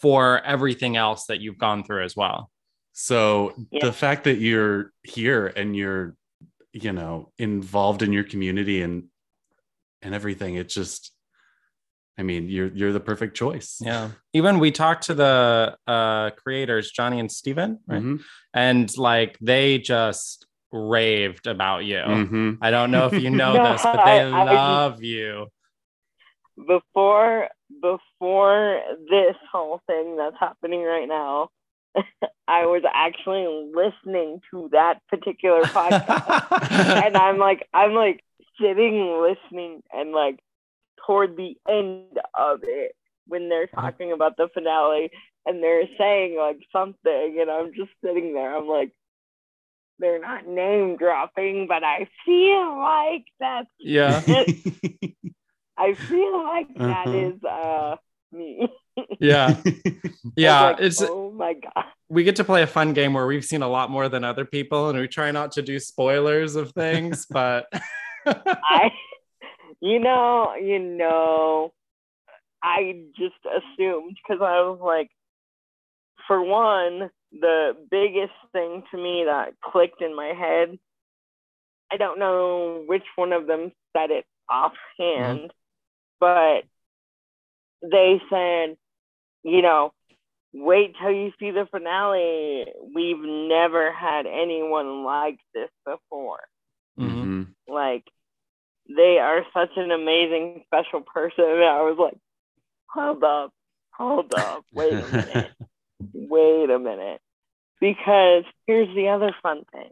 [0.00, 2.50] for everything else that you've gone through as well.
[2.92, 3.86] So Yeah.
[3.86, 6.16] the fact that you're here and you're,
[6.72, 9.04] you know, involved in your community and
[10.04, 11.12] and everything, it just,
[12.18, 13.78] I mean, you're you're the perfect choice.
[13.80, 14.10] Yeah.
[14.32, 18.02] Even we talked to the uh creators, Johnny and Stephen, right?
[18.02, 18.20] Mhm.
[18.54, 21.96] And like they just raved about you.
[21.98, 22.58] Mhm.
[22.60, 25.46] I don't know if you know No, this, but they I- I love you.
[26.66, 27.48] Before
[27.80, 31.48] before this whole thing that's happening right now,
[32.46, 37.04] I was actually listening to that particular podcast.
[37.06, 38.22] and I'm like, I'm like
[38.60, 40.38] sitting listening and like
[41.06, 42.92] toward the end of it
[43.26, 45.10] when they're talking about the finale
[45.46, 48.56] and they're saying like something and I'm just sitting there.
[48.56, 48.92] I'm like,
[49.98, 54.20] they're not name dropping, but I feel like that's yeah.
[55.78, 57.32] I feel like that Uh-huh.
[57.32, 57.96] is uh
[58.32, 58.68] me.
[59.20, 59.56] Yeah.
[60.36, 60.60] Yeah.
[60.70, 61.84] like, It's oh my god.
[62.08, 64.44] we get to play a fun game where we've seen a lot more than other
[64.44, 67.66] people and we try not to do spoilers of things, but
[68.26, 68.90] I,
[69.82, 71.72] you know, you know,
[72.62, 75.10] I just assumed because I was like,
[76.28, 80.78] for one, the biggest thing to me that clicked in my head.
[81.90, 85.52] I don't know which one of them said it offhand,
[86.20, 86.62] but
[87.82, 88.76] they said,
[89.42, 89.92] you know,
[90.54, 92.66] wait till you see the finale.
[92.94, 96.38] We've never had anyone like this before.
[96.98, 97.08] Mhm.
[97.08, 97.46] Mhm.
[97.66, 98.04] Like,
[98.96, 101.44] they are such an amazing, special person.
[101.44, 102.16] And I was like,
[102.86, 103.52] hold up,
[103.90, 105.52] hold up, wait a minute,
[106.14, 107.20] wait a minute.
[107.80, 109.90] Because here's the other fun thing.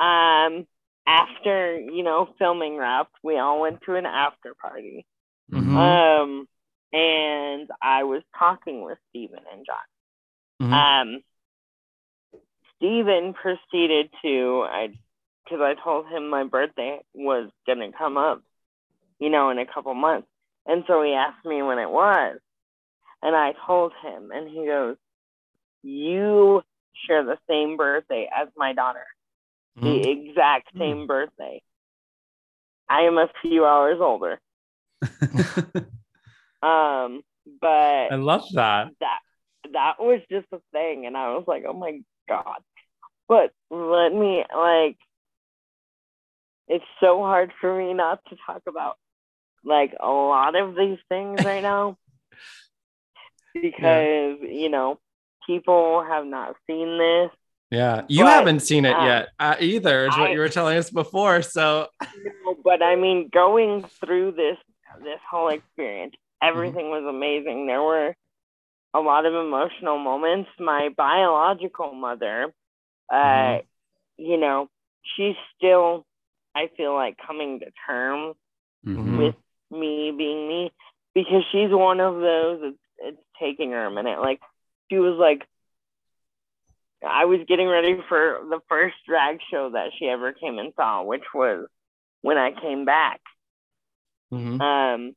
[0.00, 0.66] Um,
[1.06, 5.06] after, you know, filming wrapped, we all went to an after party.
[5.50, 5.76] Mhm.
[5.76, 6.48] Um,
[6.92, 10.68] and I was talking with Stephen and John.
[10.68, 10.72] Mhm.
[10.72, 11.22] Um,
[12.76, 14.92] Stephen proceeded to, I,
[15.44, 18.42] because I told him my birthday was gonna come up,
[19.18, 20.28] you know, in a couple months,
[20.66, 22.38] and so he asked me when it was,
[23.22, 24.96] and I told him, and he goes,
[25.82, 26.62] "You
[27.06, 29.06] share the same birthday as my daughter,
[29.76, 29.82] Mhm.
[29.82, 31.62] the exact same birthday.
[32.88, 34.40] I am a few hours older."
[36.62, 37.24] Um,
[37.60, 38.92] but I love that.
[39.00, 39.20] that
[39.72, 42.60] that was just a thing and i was like oh my god
[43.28, 44.96] but let me like
[46.74, 48.96] it's so hard for me not to talk about
[49.64, 51.96] like a lot of these things right now
[53.54, 54.98] because you know
[55.46, 57.30] people have not seen this
[57.70, 58.02] Yeah.
[58.08, 60.76] You But, haven't seen it um, yet uh, either, is what I- you were telling
[60.78, 61.40] us before.
[61.42, 61.88] So,
[62.44, 64.58] No, but I mean, going through this
[65.02, 67.66] this whole experience, everything was amazing.
[67.66, 68.14] There were
[68.94, 70.50] a lot of emotional moments.
[70.60, 72.52] My biological mother,
[73.10, 73.62] uh, Mhm.
[74.18, 74.68] you know,
[75.16, 76.04] she's still,
[76.54, 78.36] I feel like, coming to terms
[78.84, 79.18] Mhm.
[79.18, 79.34] with
[79.70, 80.72] me being me
[81.14, 82.60] because she's one of those.
[82.62, 84.20] It's, it's taking her a minute.
[84.20, 84.40] Like
[84.90, 85.46] she was like,
[87.06, 91.02] I was getting ready for the first drag show that she ever came and saw,
[91.02, 91.66] which was
[92.22, 93.20] when I came back.
[94.32, 94.60] Mhm.
[94.60, 95.16] Um,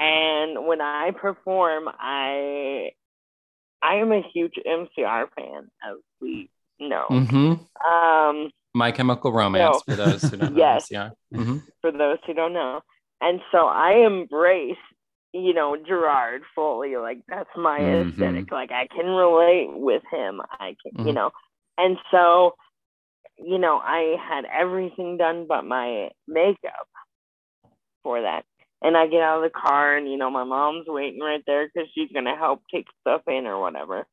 [0.00, 2.92] and when I perform, I
[3.82, 7.06] I am a huge MCR fan, as we know.
[7.10, 7.60] Mhm.
[7.84, 9.94] Um, My Chemical Romance No.
[9.94, 10.58] for those who don't know.
[10.58, 10.88] Yes.
[10.90, 11.10] Yeah.
[11.34, 11.62] Mhm.
[11.80, 12.80] for those who don't know.
[13.20, 14.76] And so I embrace,
[15.32, 16.96] you know, Gerard fully.
[16.96, 18.12] Like that's my Mhm.
[18.12, 18.52] aesthetic.
[18.52, 20.40] Like I can relate with him.
[20.60, 21.14] I can, you Mhm.
[21.14, 21.30] know.
[21.76, 22.54] And so,
[23.36, 26.88] you know, I had everything done but my makeup
[28.02, 28.44] for that.
[28.80, 31.66] And I get out of the car, and you know, my mom's waiting right there
[31.66, 34.06] because she's gonna help take stuff in or whatever.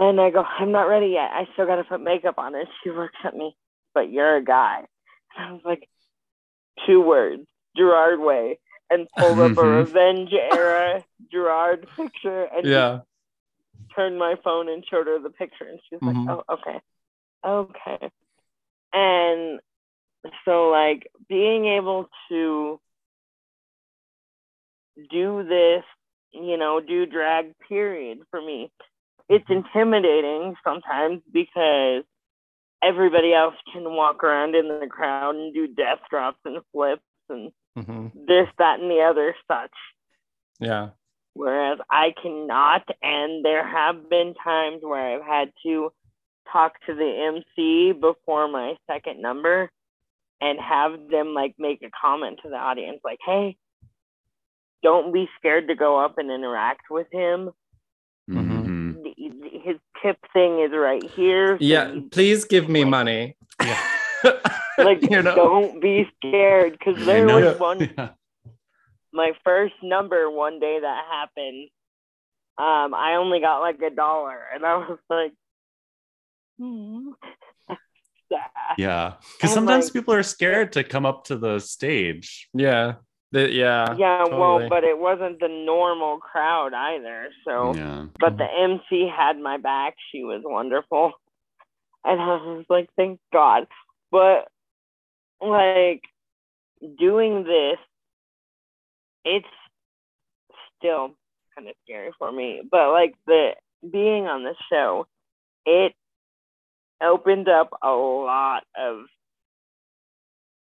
[0.00, 1.30] And I go, I'm not ready yet.
[1.30, 2.54] I still got to put makeup on.
[2.54, 3.54] And she looks at me,
[3.94, 4.86] but you're a guy.
[5.36, 5.88] And I was like,
[6.86, 8.58] two words, Gerard Way,
[8.88, 9.84] and pulled up a Mhm.
[9.84, 13.00] Revenge era Gerard picture and Yeah.
[13.94, 15.66] turned my phone and showed her the picture.
[15.66, 16.26] And she was Mhm.
[16.26, 16.80] like, oh, okay.
[17.44, 18.10] Okay.
[18.94, 19.60] And
[20.44, 22.80] so, like, being able to
[25.10, 25.84] do this,
[26.32, 28.70] you know, do drag period for me,
[29.30, 32.02] it's intimidating sometimes because
[32.82, 37.52] everybody else can walk around in the crowd and do death drops and flips and
[37.76, 38.10] Mhm.
[38.26, 39.72] this, that, and the other such.
[40.58, 40.90] Yeah.
[41.34, 45.92] Whereas I cannot, and there have been times where I've had to
[46.52, 49.70] talk to the MC before my second number
[50.40, 53.56] and have them like make a comment to the audience like, hey,
[54.82, 57.52] don't be scared to go up and interact with him.
[59.64, 61.58] The- His tip thing is right here.
[61.58, 61.92] so Yeah.
[61.92, 63.36] you- Please give me Like- money.
[64.78, 65.34] like you know.
[65.34, 67.40] don't be scared because I there know.
[67.40, 68.10] was one Yeah.
[69.12, 71.68] my first number one day that happened,
[72.58, 75.32] um, I only got like a dollar, and I was like,
[76.58, 77.10] hmm.
[78.78, 79.14] Yeah.
[79.36, 82.48] Because sometimes like- people are scared to come up to the stage.
[82.54, 82.94] Yeah.
[83.32, 83.94] The, yeah.
[83.96, 87.28] Yeah, well, but it wasn't the normal crowd either.
[87.44, 88.06] So, Yeah.
[88.18, 89.96] but the MC had my back.
[90.10, 91.12] She was wonderful,
[92.04, 93.68] and I was like, thank God.
[94.10, 94.48] But
[95.40, 96.02] like
[96.98, 97.78] doing this,
[99.24, 99.46] it's
[100.76, 101.14] still
[101.54, 102.62] kind of scary for me.
[102.68, 103.54] But like the
[103.88, 105.06] being on the show,
[105.64, 105.94] it
[107.00, 109.04] opened up a lot of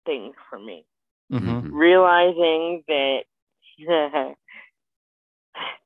[0.04, 0.84] things for me.
[1.32, 1.40] Mhm.
[1.62, 1.70] Mhm.
[1.72, 3.24] realizing that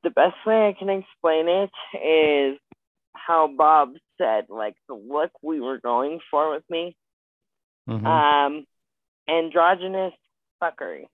[0.03, 2.59] the best way I can explain it is
[3.15, 6.95] how Bob said, like the look we were going for with me,
[7.87, 8.05] Mhm.
[8.05, 8.65] um,
[9.27, 10.13] androgynous
[10.61, 11.07] fuckery.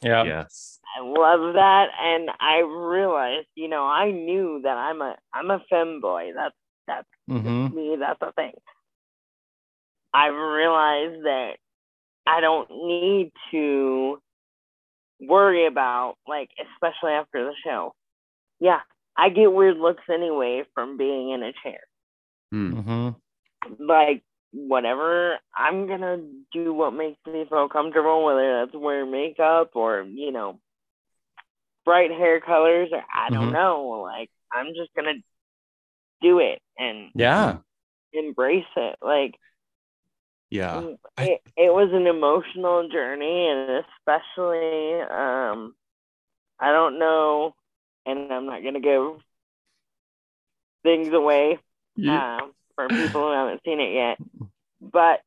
[0.00, 0.22] yeah.
[0.22, 0.80] Yes.
[0.96, 5.60] I love that, and I realized, you know, I knew that I'm a I'm a
[5.70, 6.34] femboy.
[6.34, 6.54] That's
[6.86, 7.74] That's Mhm.
[7.74, 7.96] me.
[7.96, 8.54] That's a thing.
[10.14, 11.58] I've realized that
[12.28, 14.20] I don't need to
[15.20, 17.94] worry about like, especially after the show.
[18.60, 18.80] Yeah,
[19.16, 21.80] I get weird looks anyway from being in a chair.
[22.50, 22.72] Hmm.
[22.80, 23.16] Mhm.
[23.80, 24.22] like
[24.52, 26.16] whatever i'm gonna
[26.52, 30.58] do what makes me feel comfortable whether that's wear makeup or you know
[31.84, 33.52] bright hair colors or i don't Mhm.
[33.52, 35.14] know like i'm just gonna
[36.22, 37.58] do it and Yeah.
[38.14, 39.34] embrace it like
[40.50, 40.82] Yeah.
[40.82, 45.74] mm, it, it was an emotional journey and especially um
[46.60, 47.54] i don't know
[48.06, 49.18] and i'm not gonna give
[50.82, 51.58] things away
[51.96, 52.40] Yeah.
[52.40, 54.18] um, for people who haven't seen it yet.
[54.80, 55.20] But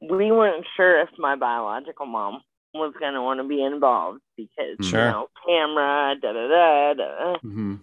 [0.00, 2.42] we weren't sure if my biological mom
[2.74, 4.90] was going to want to be involved because, Sure.
[4.92, 7.38] you know, camera, da da da da.
[7.42, 7.74] hmm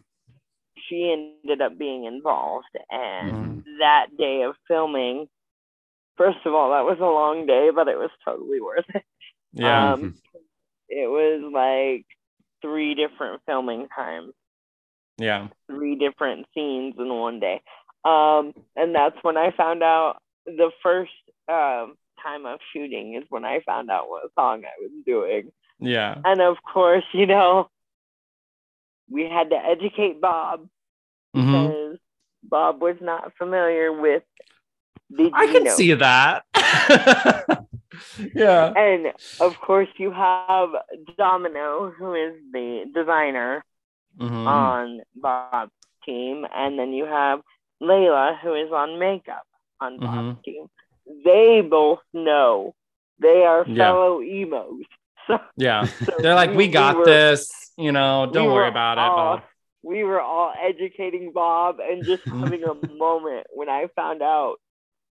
[0.88, 2.68] She ended up being involved.
[2.90, 3.64] And Mhm.
[3.80, 5.28] that day of filming,
[6.18, 9.04] first of all, that was a long day, but it was totally worth it.
[9.54, 9.94] Yeah.
[9.94, 10.16] Um,
[10.90, 12.06] it was like
[12.62, 14.34] three different filming times.
[15.18, 15.48] yeah.
[15.68, 17.62] three different scenes in one day.
[18.06, 21.12] Um, and that's when I found out the first
[21.50, 25.52] um, time of shooting is when I found out what song I was doing.
[25.80, 26.16] Yeah.
[26.24, 27.70] And of course, you know,
[29.10, 30.68] we had to educate Bob
[31.36, 31.68] Mhm.
[31.68, 32.00] because
[32.44, 34.24] Bob was not familiar with
[35.10, 35.72] the I can Gino.
[35.76, 36.44] see that.
[38.36, 38.74] yeah.
[38.76, 40.70] And of course, you have
[41.18, 43.64] Domino, who is the designer
[44.20, 44.48] Mhm.
[44.48, 45.72] on Bob's
[46.06, 47.42] team, and then you have
[47.82, 49.46] Layla, who is on makeup
[49.80, 50.68] on Bob's team.
[51.24, 52.74] They both know
[53.20, 53.76] they are Yeah.
[53.92, 54.84] fellow emos.
[55.28, 55.84] So, Yeah.
[56.08, 57.52] so They're like, we got were- this.
[57.78, 59.12] You know, don't worry were about it.
[59.12, 59.42] Bob.
[59.84, 62.44] We were all educating Bob and just Mm-hmm.
[62.44, 64.56] having a moment when I found out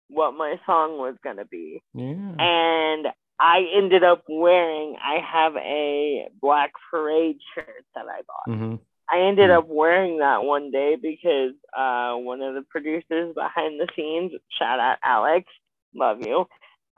[0.09, 1.83] what my song was gonna be.
[1.95, 2.35] Yeah.
[2.39, 3.07] and
[3.41, 4.97] I ended up wearing.
[5.03, 8.57] I have a Black Parade shirt that I bought.
[8.59, 8.75] hmm
[9.11, 9.59] I ended Hmm.
[9.59, 14.81] up wearing that one day because uh, one of the producers behind the scenes, shout
[14.81, 15.47] out Alex,
[15.95, 16.47] love you.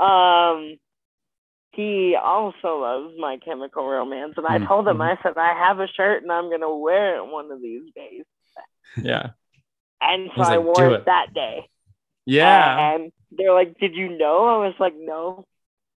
[0.05, 0.79] Um,
[1.73, 4.67] he also loves My Chemical Romance, and I Hmm.
[4.67, 7.63] told him, I said, I have a shirt and I'm gonna wear it one of
[7.63, 8.25] these days.
[9.03, 9.31] Yeah.
[10.03, 11.70] And so He's I like, wore it." that day.
[12.31, 12.95] Yeah.
[12.95, 14.45] And they're like, Did you know?
[14.47, 15.45] I was like, No.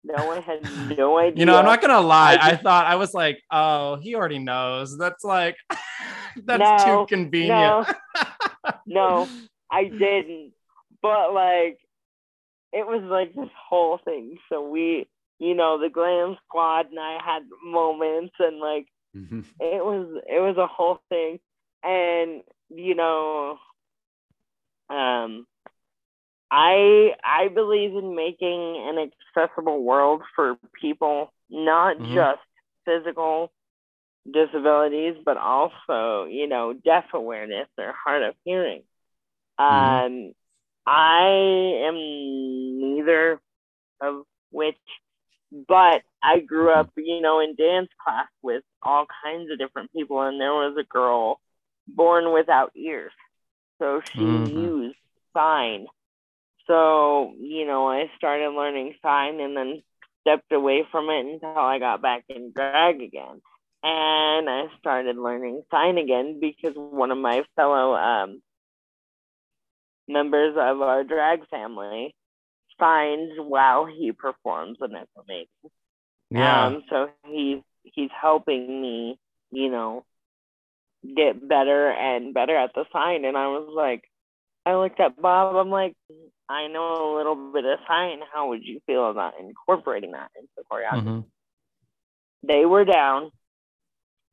[0.05, 0.63] No, I had
[0.99, 1.39] no idea.
[1.39, 2.35] You know, I'm not gonna lie.
[2.41, 4.99] I I, thought I was like, oh, he already knows.
[4.99, 5.57] That's like,
[6.45, 7.87] that's No, too convenient.
[8.85, 9.29] no,
[9.71, 10.53] I didn't.
[11.03, 11.79] But like,
[12.73, 14.39] it was like this whole thing.
[14.49, 15.09] So we,
[15.39, 20.57] you know, the glam squad and I had moments, and like it was it was
[20.57, 21.39] a whole thing.
[21.85, 23.59] And you know,
[24.91, 25.47] um,
[26.53, 32.15] I I believe in making an accessible world for people, not Mhm.
[32.15, 32.43] just
[32.85, 33.51] physical
[34.31, 38.83] disabilities, but also, you know, deaf awareness or hard of hearing.
[39.71, 40.05] Mhm.
[40.07, 40.35] Um,
[40.87, 41.25] I
[41.89, 41.97] am
[42.81, 43.41] neither
[44.01, 44.79] of which,
[45.69, 50.21] but I grew up, you know, in dance class with all kinds of different people,
[50.21, 51.41] and there was a girl
[51.89, 53.13] born without ears,
[53.79, 54.49] so she Mhm.
[54.49, 54.97] used
[55.35, 55.87] sign.
[56.67, 59.83] So, you know, I started learning sign and then
[60.21, 63.41] stepped away from it until I got back in drag again.
[63.85, 68.41] And I started learning sign again because one of my fellow um,
[70.09, 72.15] members of our drag family
[72.79, 75.49] signs while he performs, and it's amazing.
[76.31, 76.67] yeah.
[76.67, 79.19] Um, so he's he's helping me,
[79.51, 80.05] you know,
[81.17, 83.25] get better and better at the sign.
[83.25, 84.05] And I was like,
[84.65, 85.57] I looked at Bob.
[85.57, 85.95] I'm like,
[86.53, 88.21] I know a little bit of sign.
[88.33, 91.05] How would you feel about incorporating that into the choreography?
[91.05, 91.25] Mhm.
[92.43, 93.31] They were down,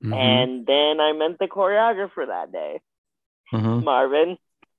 [0.04, 0.14] Mhm.
[0.14, 2.82] and then I met the choreographer that day,
[3.54, 3.84] Mhm.
[3.84, 4.38] Marvin.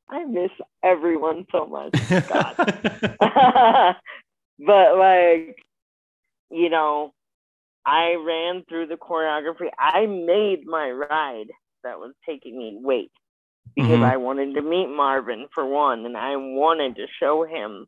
[0.09, 0.51] I miss
[0.83, 1.93] everyone so much.
[4.59, 5.57] But like,
[6.51, 7.15] you know,
[7.87, 9.71] I ran through the choreography.
[9.79, 11.51] I made my ride
[11.83, 13.13] that was taking me weight
[13.75, 14.05] because Mhm.
[14.05, 17.87] I wanted to meet Marvin for one, and I wanted to show him,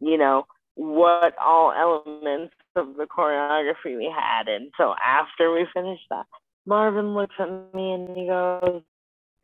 [0.00, 4.48] you know, what all elements of the choreography we had.
[4.48, 6.26] And so after we finished that,
[6.66, 8.82] Marvin looks at me and he goes,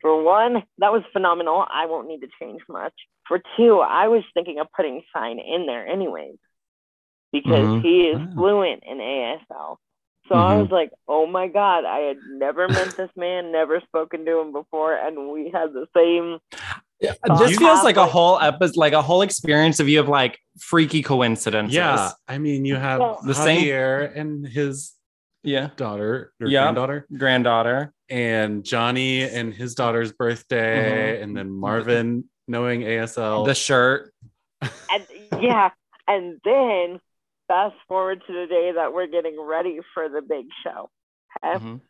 [0.01, 1.65] for one, that was phenomenal.
[1.69, 2.93] I won't need to change much.
[3.27, 6.37] For two, I was thinking of putting sign in there anyways
[7.31, 7.81] because Mhm.
[7.81, 8.33] he is Wow.
[8.35, 9.77] fluent in ASL.
[10.29, 10.61] So I Mhm.
[10.61, 14.51] was like, oh my God, I had never met this man, never spoken to him
[14.53, 16.39] before, and we had the same
[17.01, 20.37] this feels have, like a whole episode, like a whole experience of you of like
[20.59, 21.73] freaky coincidences.
[21.75, 24.93] Yeah, I mean, you have Well- The same- year and his
[25.41, 25.69] yeah.
[25.77, 26.63] daughter or Yeah.
[26.63, 27.93] granddaughter, Granddaughter.
[28.09, 33.45] and Johnny and his daughter's birthday, and then Marvin knowing ASL.
[33.45, 34.11] The shirt.
[34.61, 35.07] and
[35.41, 35.69] yeah,
[36.07, 36.99] and then
[37.49, 40.89] fast forward to the day that we're getting ready for the big show.
[41.43, 41.59] Okay?
[41.59, 41.81] Mhm.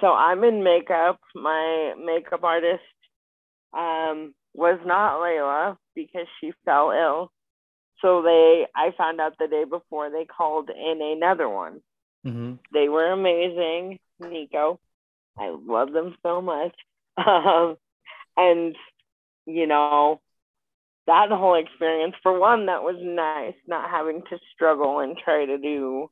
[0.00, 1.18] So I'm in makeup.
[1.34, 2.84] My makeup artist
[3.72, 7.32] um, was not Layla because she fell ill.
[8.00, 11.82] So they, I found out the day before they called in another one.
[12.24, 12.58] Mhm.
[12.72, 14.78] They were amazing, Nico.
[15.38, 16.74] I love them so much.
[17.18, 17.76] Um,
[18.36, 18.76] and
[19.46, 20.20] you know,
[21.08, 25.58] that whole experience, for one, that was nice, not having to struggle and try to
[25.58, 26.08] do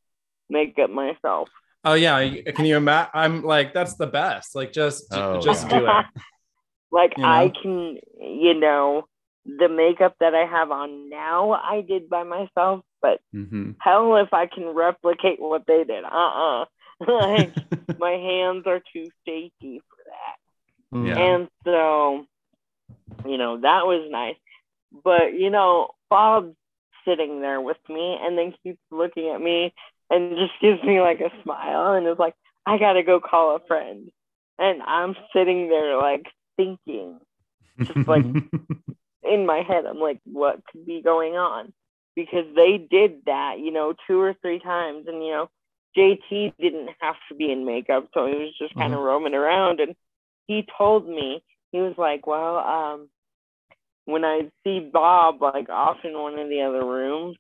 [0.51, 1.49] makeup myself.
[1.85, 2.29] Oh yeah.
[2.53, 3.11] Can you imagine?
[3.15, 4.57] I'm like, that's the best.
[4.57, 5.79] Like just Oh, just yeah.
[5.79, 6.07] do it.
[6.93, 7.29] Like You know?
[7.29, 9.07] I can, you know,
[9.45, 13.77] the makeup that I have on now, I did by myself, but Mhm.
[13.79, 16.05] hell if I can replicate what they did.
[16.05, 16.65] Uh-uh.
[17.07, 17.53] like
[17.99, 21.07] my hands are too shaky for that.
[21.09, 21.19] Yeah.
[21.19, 22.25] And so,
[23.27, 24.37] you know, that was nice.
[25.05, 26.55] But, you know, Bob
[27.07, 29.73] sitting there with me and then keeps looking at me
[30.11, 32.35] and just gives me like a smile and is like,
[32.65, 34.11] I got to go call a friend.
[34.59, 36.27] And I'm sitting there like
[36.57, 37.21] thinking
[37.83, 38.25] just like
[39.23, 41.73] in my head, I'm like, what could be going on?
[42.15, 45.07] Because they did that, you know, two or three times.
[45.07, 45.51] And, you know,
[45.97, 48.09] JT didn't have to be in makeup.
[48.15, 49.81] So he was just kind of roaming around.
[49.81, 49.95] And
[50.47, 51.43] he told me,
[51.73, 53.09] he was like, well, um,
[54.07, 57.37] when I see Bob, like off in one of the other rooms,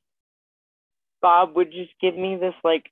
[1.22, 2.84] Bob would just give me this like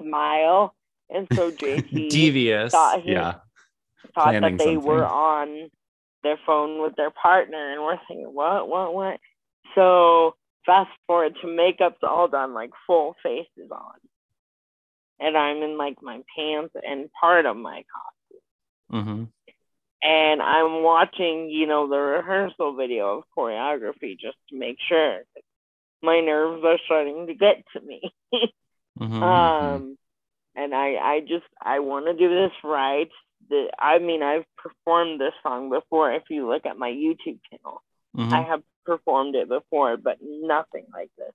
[0.00, 0.74] smile.
[1.10, 2.72] And so JT Devious.
[2.72, 3.34] thought he yeah.
[4.14, 4.82] thought planning that they something.
[4.84, 5.70] were on
[6.22, 9.20] their phone with their partner and we're thinking what what what
[9.74, 10.34] so
[10.66, 13.94] fast forward to makeup's all done like full face is on
[15.20, 18.40] and i'm in like my pants and part of my costume
[18.90, 19.24] hmm
[20.02, 25.20] and i'm watching you know the rehearsal video of choreography just to make sure
[26.02, 28.00] my nerves are starting to get to me.
[28.98, 29.98] Hmm um
[30.54, 33.08] and i i just i want to do this right.
[33.48, 37.82] The i mean i've performed this song before if you look at my youtube channel.
[38.14, 41.32] Hmm i have performed it before but nothing like this.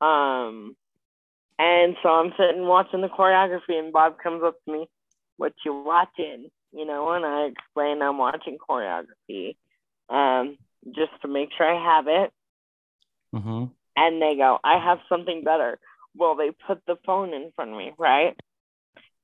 [0.00, 0.74] Um
[1.58, 4.88] and so i'm sitting watching the choreography and bob comes up to me
[5.36, 9.56] what you watching you know and i explain i'm watching choreography
[10.10, 10.56] um
[10.94, 12.32] just to make sure i have it
[13.32, 13.64] hmm
[13.96, 15.78] and they go, I have something better.
[16.16, 18.36] Well, they put the phone in front of me, right?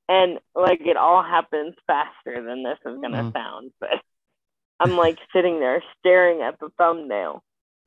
[0.07, 3.33] And like it all happens faster than this is gonna Mhm.
[3.33, 3.89] sound, but
[4.79, 7.43] I'm like sitting there staring at the thumbnail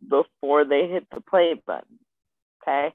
[0.09, 1.99] before they hit the play button.
[2.63, 2.95] Okay.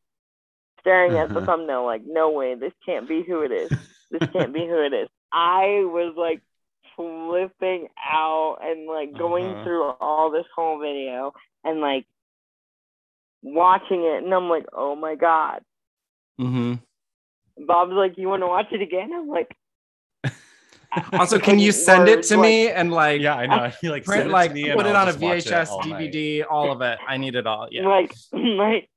[0.82, 1.44] Staring at the Uh-huh.
[1.44, 3.72] thumbnail like, no way, this can't be who it is.
[4.12, 5.10] This can't be who it is.
[5.32, 6.42] I was like
[6.96, 9.64] flipping out and like going Uh-huh.
[9.64, 11.34] through all this whole video
[11.64, 12.06] and like
[13.42, 15.62] watching it and I'm like, oh my God.
[16.38, 16.74] hmm
[17.58, 19.12] Bob's like, you want to watch it again?
[19.14, 19.56] I'm like,
[21.14, 23.72] Also, can you send it to me and like Yeah, I know.
[23.82, 25.52] He like print sent like to me put it I'll on a just watch it
[25.52, 26.12] VHS, all night.
[26.12, 27.00] DVD, all of it.
[27.08, 27.68] I need it all.
[27.72, 27.88] Yeah.
[27.88, 28.90] Like, like,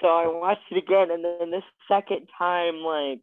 [0.00, 3.20] so I watched it again, and then the second time, like,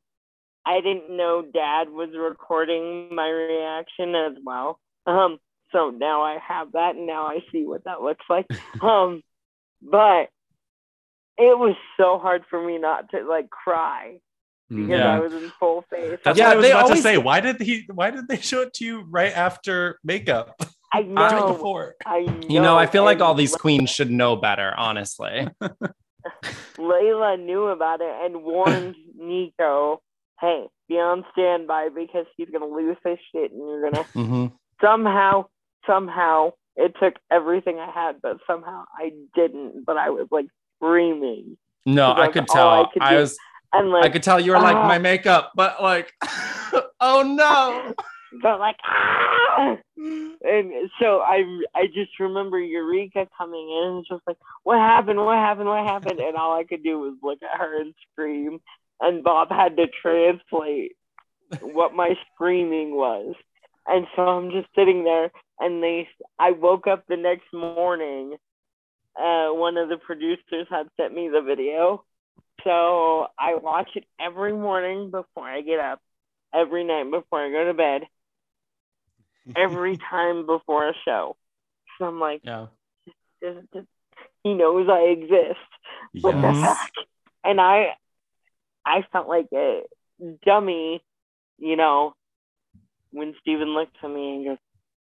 [0.65, 4.79] I didn't know Dad was recording my reaction as well.
[5.05, 5.37] Um,
[5.71, 8.45] so now I have that, and now I see what that looks like.
[8.81, 9.21] Um,
[9.81, 10.29] but
[11.37, 14.19] it was so hard for me not to like cry
[14.69, 15.15] because Yeah.
[15.15, 16.19] I was in full face.
[16.23, 17.17] That's Yeah, what I was they about always- to say.
[17.17, 17.85] Why did he?
[17.93, 20.55] Why did they show it to you right after makeup?
[20.93, 21.53] I Not know.
[21.53, 21.95] before.
[22.05, 22.47] I know.
[22.47, 25.49] You know, I feel like all these queens should know better, honestly.
[26.77, 30.01] Layla knew about it and warned Nico,
[30.43, 34.47] hey, be on standby because he's gonna lose his shit and you're gonna hmm
[34.83, 35.45] somehow,
[35.87, 39.85] somehow it took everything I had, but somehow I didn't.
[39.85, 41.57] But I was like screaming.
[41.85, 42.69] No, I could tell.
[42.69, 43.15] I I, could do.
[43.15, 43.37] was.
[43.71, 44.87] And like I could tell you were like ah.
[44.87, 46.13] my makeup, but like,
[46.99, 47.93] oh no.
[48.41, 49.77] but like ah!
[49.97, 51.43] and so I
[51.75, 56.19] I just remember Eureka coming in and just like what happened what happened what happened
[56.19, 58.59] and all I could do was look at her and scream
[59.03, 60.93] and Bob had to translate
[61.61, 63.35] what my screaming was
[63.87, 66.07] and so I'm just sitting there and they
[66.39, 68.35] I woke up the next morning
[69.15, 72.03] uh one of the producers had sent me the video
[72.63, 76.01] so I watch it every morning before I get up
[76.53, 78.03] every night before I go to bed
[79.55, 81.35] every time before a show.
[81.97, 82.67] So I'm like, Yeah.
[84.43, 85.59] he knows I exist.
[86.21, 86.77] What the Yes.
[87.43, 87.95] And I,
[88.85, 89.81] I felt like a
[90.45, 91.01] dummy,
[91.57, 92.13] you know,
[93.11, 94.45] when Stephen looked at me and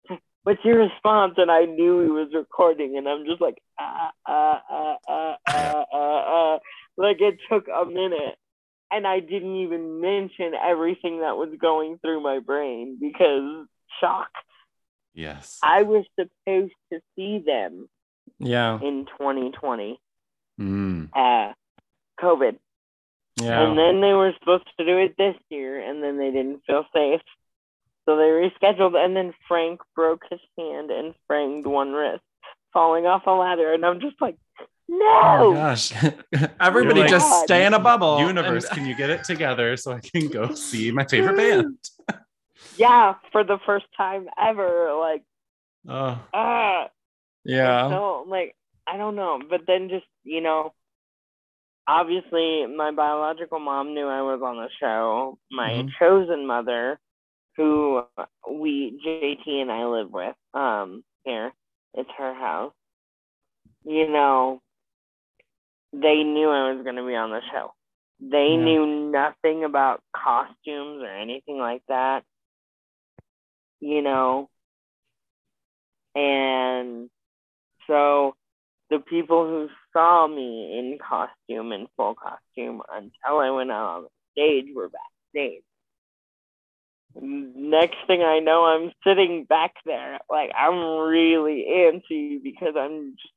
[0.09, 4.11] goes, "What's your response?" And I knew he was recording, and I'm just like, ah,
[4.27, 6.59] ah, ah, ah, ah, ah, ah.
[6.97, 8.37] like it took a minute,
[8.91, 13.67] and I didn't even mention everything that was going through my brain because
[14.01, 14.31] shock.
[15.15, 15.59] Yes.
[15.63, 17.89] I was supposed to see them
[18.39, 18.79] Yeah.
[18.81, 19.99] in 2020,
[20.59, 21.11] Mm.
[21.15, 21.53] uh,
[22.21, 22.59] COVID.
[23.45, 23.63] Yeah.
[23.69, 26.85] And then they were supposed to do it this year, and then they didn't feel
[26.95, 27.21] safe.
[28.05, 32.23] So they rescheduled, and then Frank broke his hand and sprained one wrist,
[32.73, 33.73] falling off a ladder.
[33.73, 34.37] And I'm just like,
[34.91, 34.97] Oh
[35.45, 35.51] no!
[35.53, 35.93] my gosh.
[36.61, 38.19] Everybody like, just stay in a bubble.
[38.21, 41.79] Universe, And- can you get it together so I can go see my favorite band?
[42.77, 44.95] yeah, for the first time ever.
[44.99, 45.23] Like,
[45.89, 46.89] Oh, ah.
[47.45, 47.89] yeah.
[47.89, 48.55] So, like,
[48.87, 49.41] I don't know.
[49.49, 50.75] But then just, you know,
[51.87, 55.39] obviously my biological mom knew I was on the show.
[55.51, 55.93] My Mhm.
[55.99, 56.99] chosen mother,
[57.57, 58.05] who
[58.49, 61.53] we, JT and I live with, um, here,
[61.95, 62.75] it's her house.
[63.85, 64.63] You know,
[65.93, 67.75] they knew I was going to be on the show.
[68.21, 68.57] They Yeah.
[68.65, 72.25] knew nothing about costumes or anything like that.
[73.81, 74.49] You know,
[76.15, 77.11] and
[77.87, 78.35] so
[78.93, 84.07] the people who saw me in costume and full costume until I went out on
[84.33, 85.63] stage were backstage.
[87.15, 90.19] Next thing I know, I'm sitting back there.
[90.31, 93.35] Like, I'm really antsy because I'm just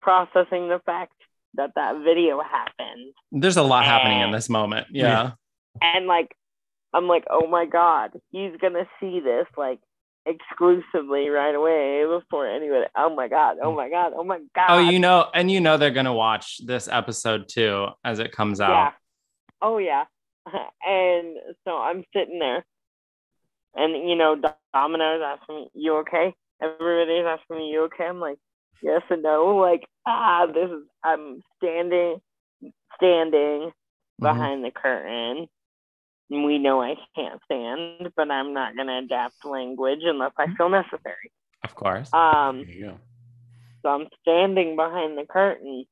[0.00, 1.12] processing the fact
[1.54, 3.14] that that video happened.
[3.30, 4.88] There's a lot happening in this moment.
[4.90, 5.32] Yeah.
[5.80, 6.34] And, like,
[6.92, 9.80] I'm like, oh my God, he's going to see this, like,
[10.26, 12.86] exclusively right away before anybody.
[12.96, 14.66] Oh my God, oh my God, oh my God.
[14.68, 18.60] Oh, you know, and you know they're gonna watch this episode too as it comes
[18.60, 18.90] out Yeah.
[19.62, 20.04] Oh yeah.
[20.86, 22.64] And so I'm sitting there,
[23.74, 24.36] and you know,
[24.74, 28.38] Domino's asking me, "You okay?" Everybody's asking me, "You okay?" I'm like,
[28.82, 30.84] "Yes and no." Like, ah, this is.
[31.02, 32.20] I'm standing,
[32.96, 33.72] standing Mhm.
[34.20, 35.48] behind the curtain.
[36.30, 40.68] And we know I can't stand, but I'm not gonna adapt language unless I feel
[40.68, 41.30] necessary.
[41.62, 42.12] Of course.
[42.12, 42.98] Um, there you go.
[43.82, 45.84] so I'm standing behind the curtain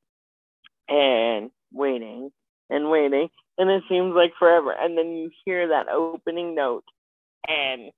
[0.88, 2.30] and waiting
[2.70, 3.28] and waiting.
[3.58, 4.72] And it seems like forever.
[4.72, 6.84] And then you hear that opening note.
[7.46, 7.90] And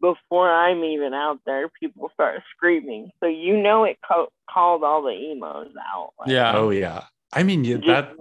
[0.00, 3.10] before I'm even out there, people start screaming.
[3.20, 6.12] So you know it co- called all the emos out.
[6.18, 6.52] Like, yeah.
[6.56, 7.04] Oh yeah.
[7.32, 8.14] I mean, yeah, that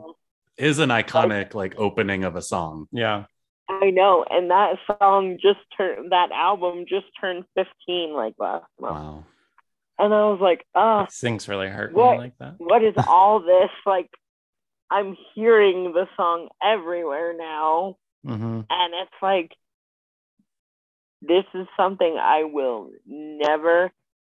[0.57, 2.87] is an iconic like opening of a song.
[2.91, 3.25] Yeah.
[3.69, 4.25] I know.
[4.29, 8.95] And that song just turned, that album just turned 15 like last month.
[8.95, 9.25] Wow.
[9.99, 12.13] And I was like, ah, Things really hurt What?
[12.13, 12.55] me like that.
[12.57, 13.69] what is all this?
[13.85, 14.09] Like,
[14.89, 17.97] I'm hearing the song everywhere now.
[18.25, 19.51] hmm and it's like
[21.21, 23.91] this is something I will never,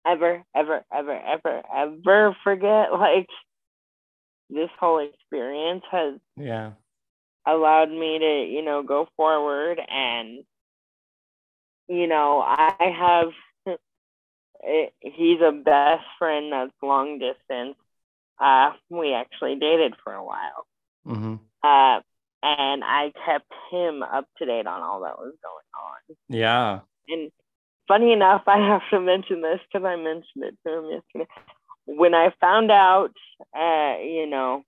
[0.06, 2.88] ever, ever, ever, ever, ever forget.
[2.92, 3.28] Like
[4.50, 6.72] this whole experience has Yeah.
[7.47, 10.45] Allowed me to, you know, go forward and
[11.88, 13.76] you know, I have
[14.62, 17.76] it, he's a best friend that's long distance.
[18.40, 20.66] Uh, we actually dated for a while.
[21.05, 22.01] hmm Uh,
[22.43, 26.16] and I kept him up to date on all that was going on.
[26.28, 26.80] Yeah.
[27.09, 27.30] And
[27.88, 31.28] funny enough, I have to mention this because I mentioned it to him yesterday.
[31.86, 33.12] When I found out,
[33.57, 34.62] uh, you know,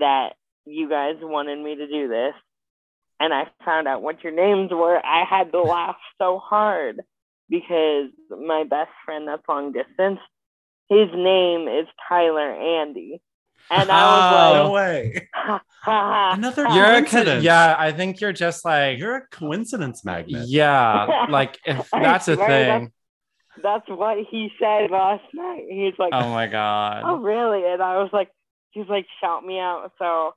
[0.00, 0.34] that
[0.66, 2.34] you guys wanted me to do this,
[3.20, 7.00] and I found out what your names were, I had to laugh so hard
[7.48, 10.18] because my best friend that's long distance,
[10.88, 13.20] his name is Tyler Andy.
[13.70, 14.54] And I was oh.
[14.54, 15.28] no like, way.
[15.32, 16.68] ha, ha, ha, Another.
[16.68, 17.44] You're a co- coincidence.
[17.44, 17.74] yeah.
[17.78, 20.48] I think you're just like You're a coincidence magnet.
[20.48, 21.26] yeah.
[21.30, 22.92] Like if that's a swear thing.
[23.62, 25.64] That's what he said last night.
[25.70, 27.04] He's like, Oh my god.
[27.06, 28.28] oh really and i was like
[28.72, 30.34] he's like shout me out so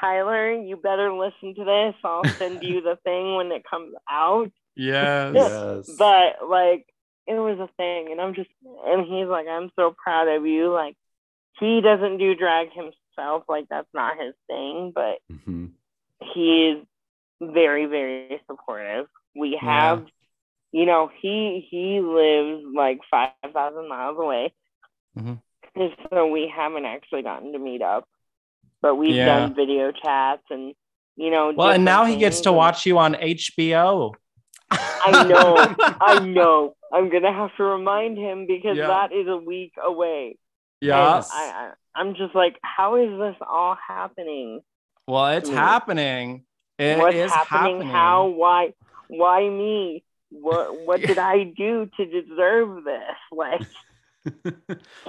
[0.00, 4.50] tyler you better listen to this i'll send you the thing when it comes out
[4.76, 5.32] Yes.
[5.34, 5.90] Yes.
[5.98, 6.86] but like
[7.26, 8.50] it was a thing and i'm just
[8.86, 10.96] and he's like i'm so proud of you like
[11.60, 15.70] he doesn't do drag himself like that's not his thing but Mhm.
[16.34, 16.84] he's
[17.40, 19.60] very very supportive we Yeah.
[19.60, 20.06] have
[20.72, 24.52] you know he he lives like 5000 miles away
[25.18, 25.40] Mhm.
[25.76, 28.08] and so we haven't actually gotten to meet up
[28.84, 29.26] but we've Yeah.
[29.40, 30.74] done video chats and
[31.16, 34.12] you know Well, and now he gets to and- watch you on HBO.
[34.70, 35.56] I know,
[36.12, 36.74] I know.
[36.92, 38.88] I'm gonna have to remind him because Yeah.
[38.88, 40.36] that is a week away.
[40.82, 41.30] And Yes.
[41.32, 41.70] I, I,
[42.00, 44.60] I'm just like, how is this all happening?
[45.08, 45.54] well, it's Mm.
[45.54, 46.44] happening.
[46.78, 47.76] It is What's happening?
[47.76, 47.88] happening.
[47.88, 48.26] How?
[48.26, 48.72] Why?
[49.08, 50.02] Why me?
[50.30, 53.16] What What did I do to deserve this?
[53.32, 53.62] Like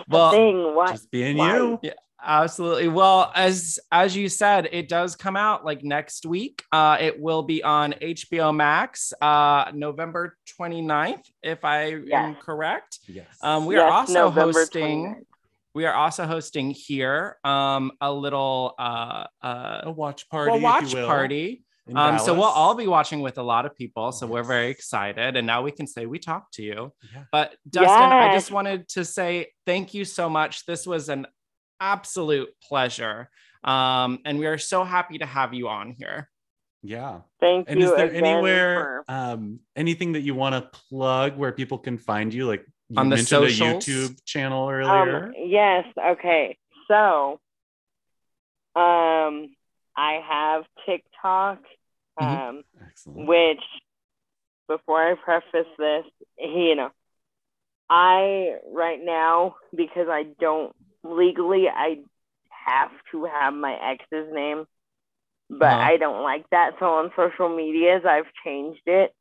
[0.08, 0.76] Well, the thing.
[0.76, 0.92] Why?
[0.92, 1.56] Just being why?
[1.58, 1.80] you.
[2.24, 2.88] Absolutely.
[2.88, 6.64] Well, as as you said, it does come out like next week.
[6.72, 13.00] Uh, it will be on HBO Max, uh, November 29th, if I am correct.
[13.08, 13.28] Yes.
[13.42, 15.06] Um, we Yes, are also November hosting.
[15.16, 15.24] 29th.
[15.74, 20.52] We are also hosting here um, a little uh, uh, a watch party.
[20.52, 21.64] well, if watch you will, party.
[21.94, 24.12] Um, so we'll all be watching with a lot of people.
[24.12, 25.36] So we're very excited.
[25.36, 26.94] And now we can say we talked to you.
[27.14, 27.26] Yeah.
[27.32, 30.66] But Dustin, I just wanted to say thank you so much.
[30.66, 31.28] This was an
[31.80, 33.30] absolute pleasure.
[33.64, 36.30] Um, and we are so happy to have you on here.
[36.84, 37.22] Yeah.
[37.40, 40.80] Thank And you And is there again anywhere, for- um, anything that you want to
[40.90, 42.46] plug where people can find you?
[42.46, 43.48] Like you On the mentioned a?
[43.50, 45.26] YouTube channel earlier.
[45.28, 45.86] Um, yes.
[45.98, 46.58] Okay.
[46.88, 47.40] So,
[48.76, 49.56] um,
[49.98, 51.60] I have TikTok,
[52.22, 52.50] Mhm.
[52.50, 53.28] um, Excellent.
[53.28, 53.64] which
[54.68, 56.06] before I preface this,
[56.38, 56.92] you know,
[57.90, 60.76] I right now because I don't
[61.06, 62.00] legally I
[62.50, 64.66] have to have my ex's name,
[65.50, 65.92] but Uh-huh.
[65.92, 66.76] I don't like that.
[66.80, 69.14] So on social medias, I've changed it.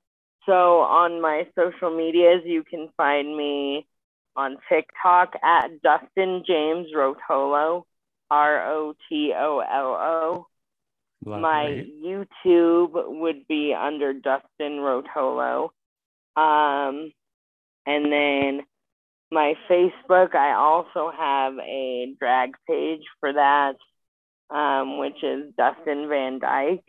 [0.47, 3.87] So on my social medias, you can find me
[4.37, 7.85] on TikTok at Dustin James Rotolo,
[8.31, 10.47] R O T O L O.
[11.41, 11.67] My
[12.05, 15.71] YouTube would be under Dustin Rotolo.
[16.37, 17.13] Um,
[17.87, 18.63] and then
[19.31, 23.77] my Facebook, I also have a drag page for that,
[24.51, 26.85] um, which is Dustin Van Dyke.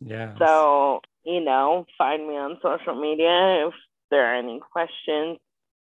[0.00, 0.34] Yeah.
[0.38, 3.74] So, you know, find me on social media if
[4.10, 5.38] there are any questions,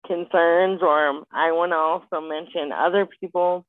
[0.06, 3.66] concerns, or I want to also mention other people,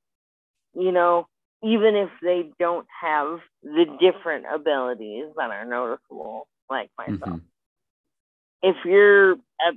[0.74, 1.26] you know,
[1.62, 7.20] even if they don't have the different abilities that are noticeable, like myself.
[7.20, 7.41] Mhm.
[8.62, 9.72] If you're a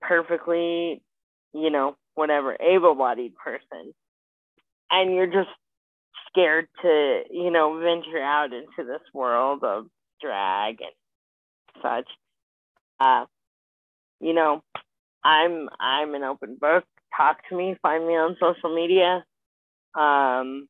[0.00, 1.02] perfectly,
[1.52, 3.92] you know, whatever, able bodied person,
[4.90, 5.50] and you're just
[6.28, 9.86] scared to, you know, venture out into this world of
[10.20, 12.08] drag and such,
[13.00, 13.24] uh,
[14.20, 14.62] you know,
[15.24, 16.84] I'm I'm an open book.
[17.16, 19.24] Talk to me, find me on social media.
[19.94, 20.68] Um,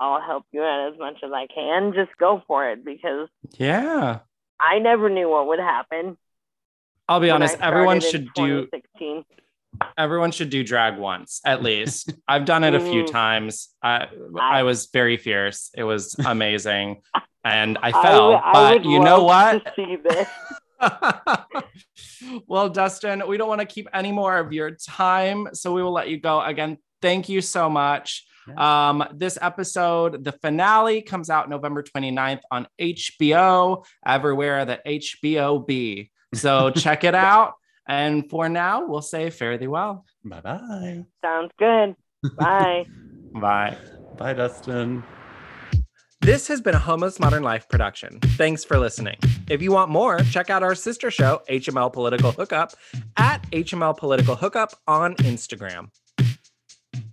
[0.00, 1.92] I'll help you out as much as I can.
[1.94, 4.20] Just go for it because yeah.
[4.60, 6.16] I never knew what would happen.
[7.08, 9.24] I'll be honest, everyone should do 2016.
[9.98, 12.12] Everyone should do drag once at least.
[12.28, 13.68] I've done it a few times.
[13.82, 14.06] I
[14.38, 15.70] I- I was very fierce.
[15.76, 17.02] It was amazing.
[17.44, 19.64] and I I fell, would- I but you know what?
[19.64, 20.28] To see this.
[22.46, 25.92] well, Dustin, we don't want to keep any more of your time, so we will
[25.92, 26.40] let you go.
[26.42, 28.26] Again, thank you so much.
[28.56, 36.10] Um, this episode, the finale, comes out November 29th on HBO, everywhere that HBO be.
[36.34, 37.54] So check it out.
[37.88, 40.04] And for now, we'll say fare thee well.
[40.24, 41.04] Bye bye.
[41.24, 41.94] Sounds good.
[42.36, 42.84] Bye.
[43.34, 43.76] Bye.
[44.16, 45.04] Bye, Dustin.
[46.20, 48.18] This has been a Homo's Modern Life production.
[48.20, 49.16] Thanks for listening.
[49.48, 52.72] If you want more, check out our sister show, HML Political Hookup,
[53.16, 55.90] at HML Political Hookup on Instagram.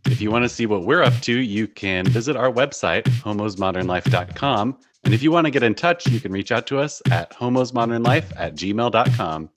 [0.05, 4.78] If you want to see what we're up to, you can visit our website, homosmodernlife.com.
[5.03, 7.32] And if you want to get in touch, you can reach out to us at
[7.34, 9.49] homosmodernlife at gmail.com.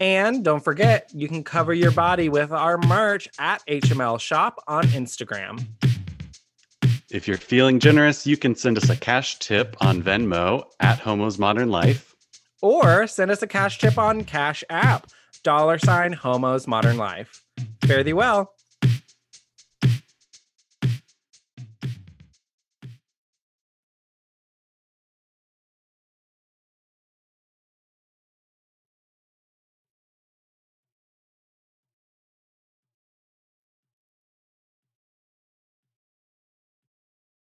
[0.00, 4.84] And don't forget, you can cover your body with our merch at HML Shop on
[4.84, 5.66] Instagram.
[7.10, 11.38] If you're feeling generous, you can send us a cash tip on Venmo at Homos
[11.38, 12.14] Modern Life.
[12.62, 15.08] Or send us a cash tip on Cash App,
[15.42, 17.42] dollar sign Homo's Modern Life.
[17.84, 18.54] Fare thee well.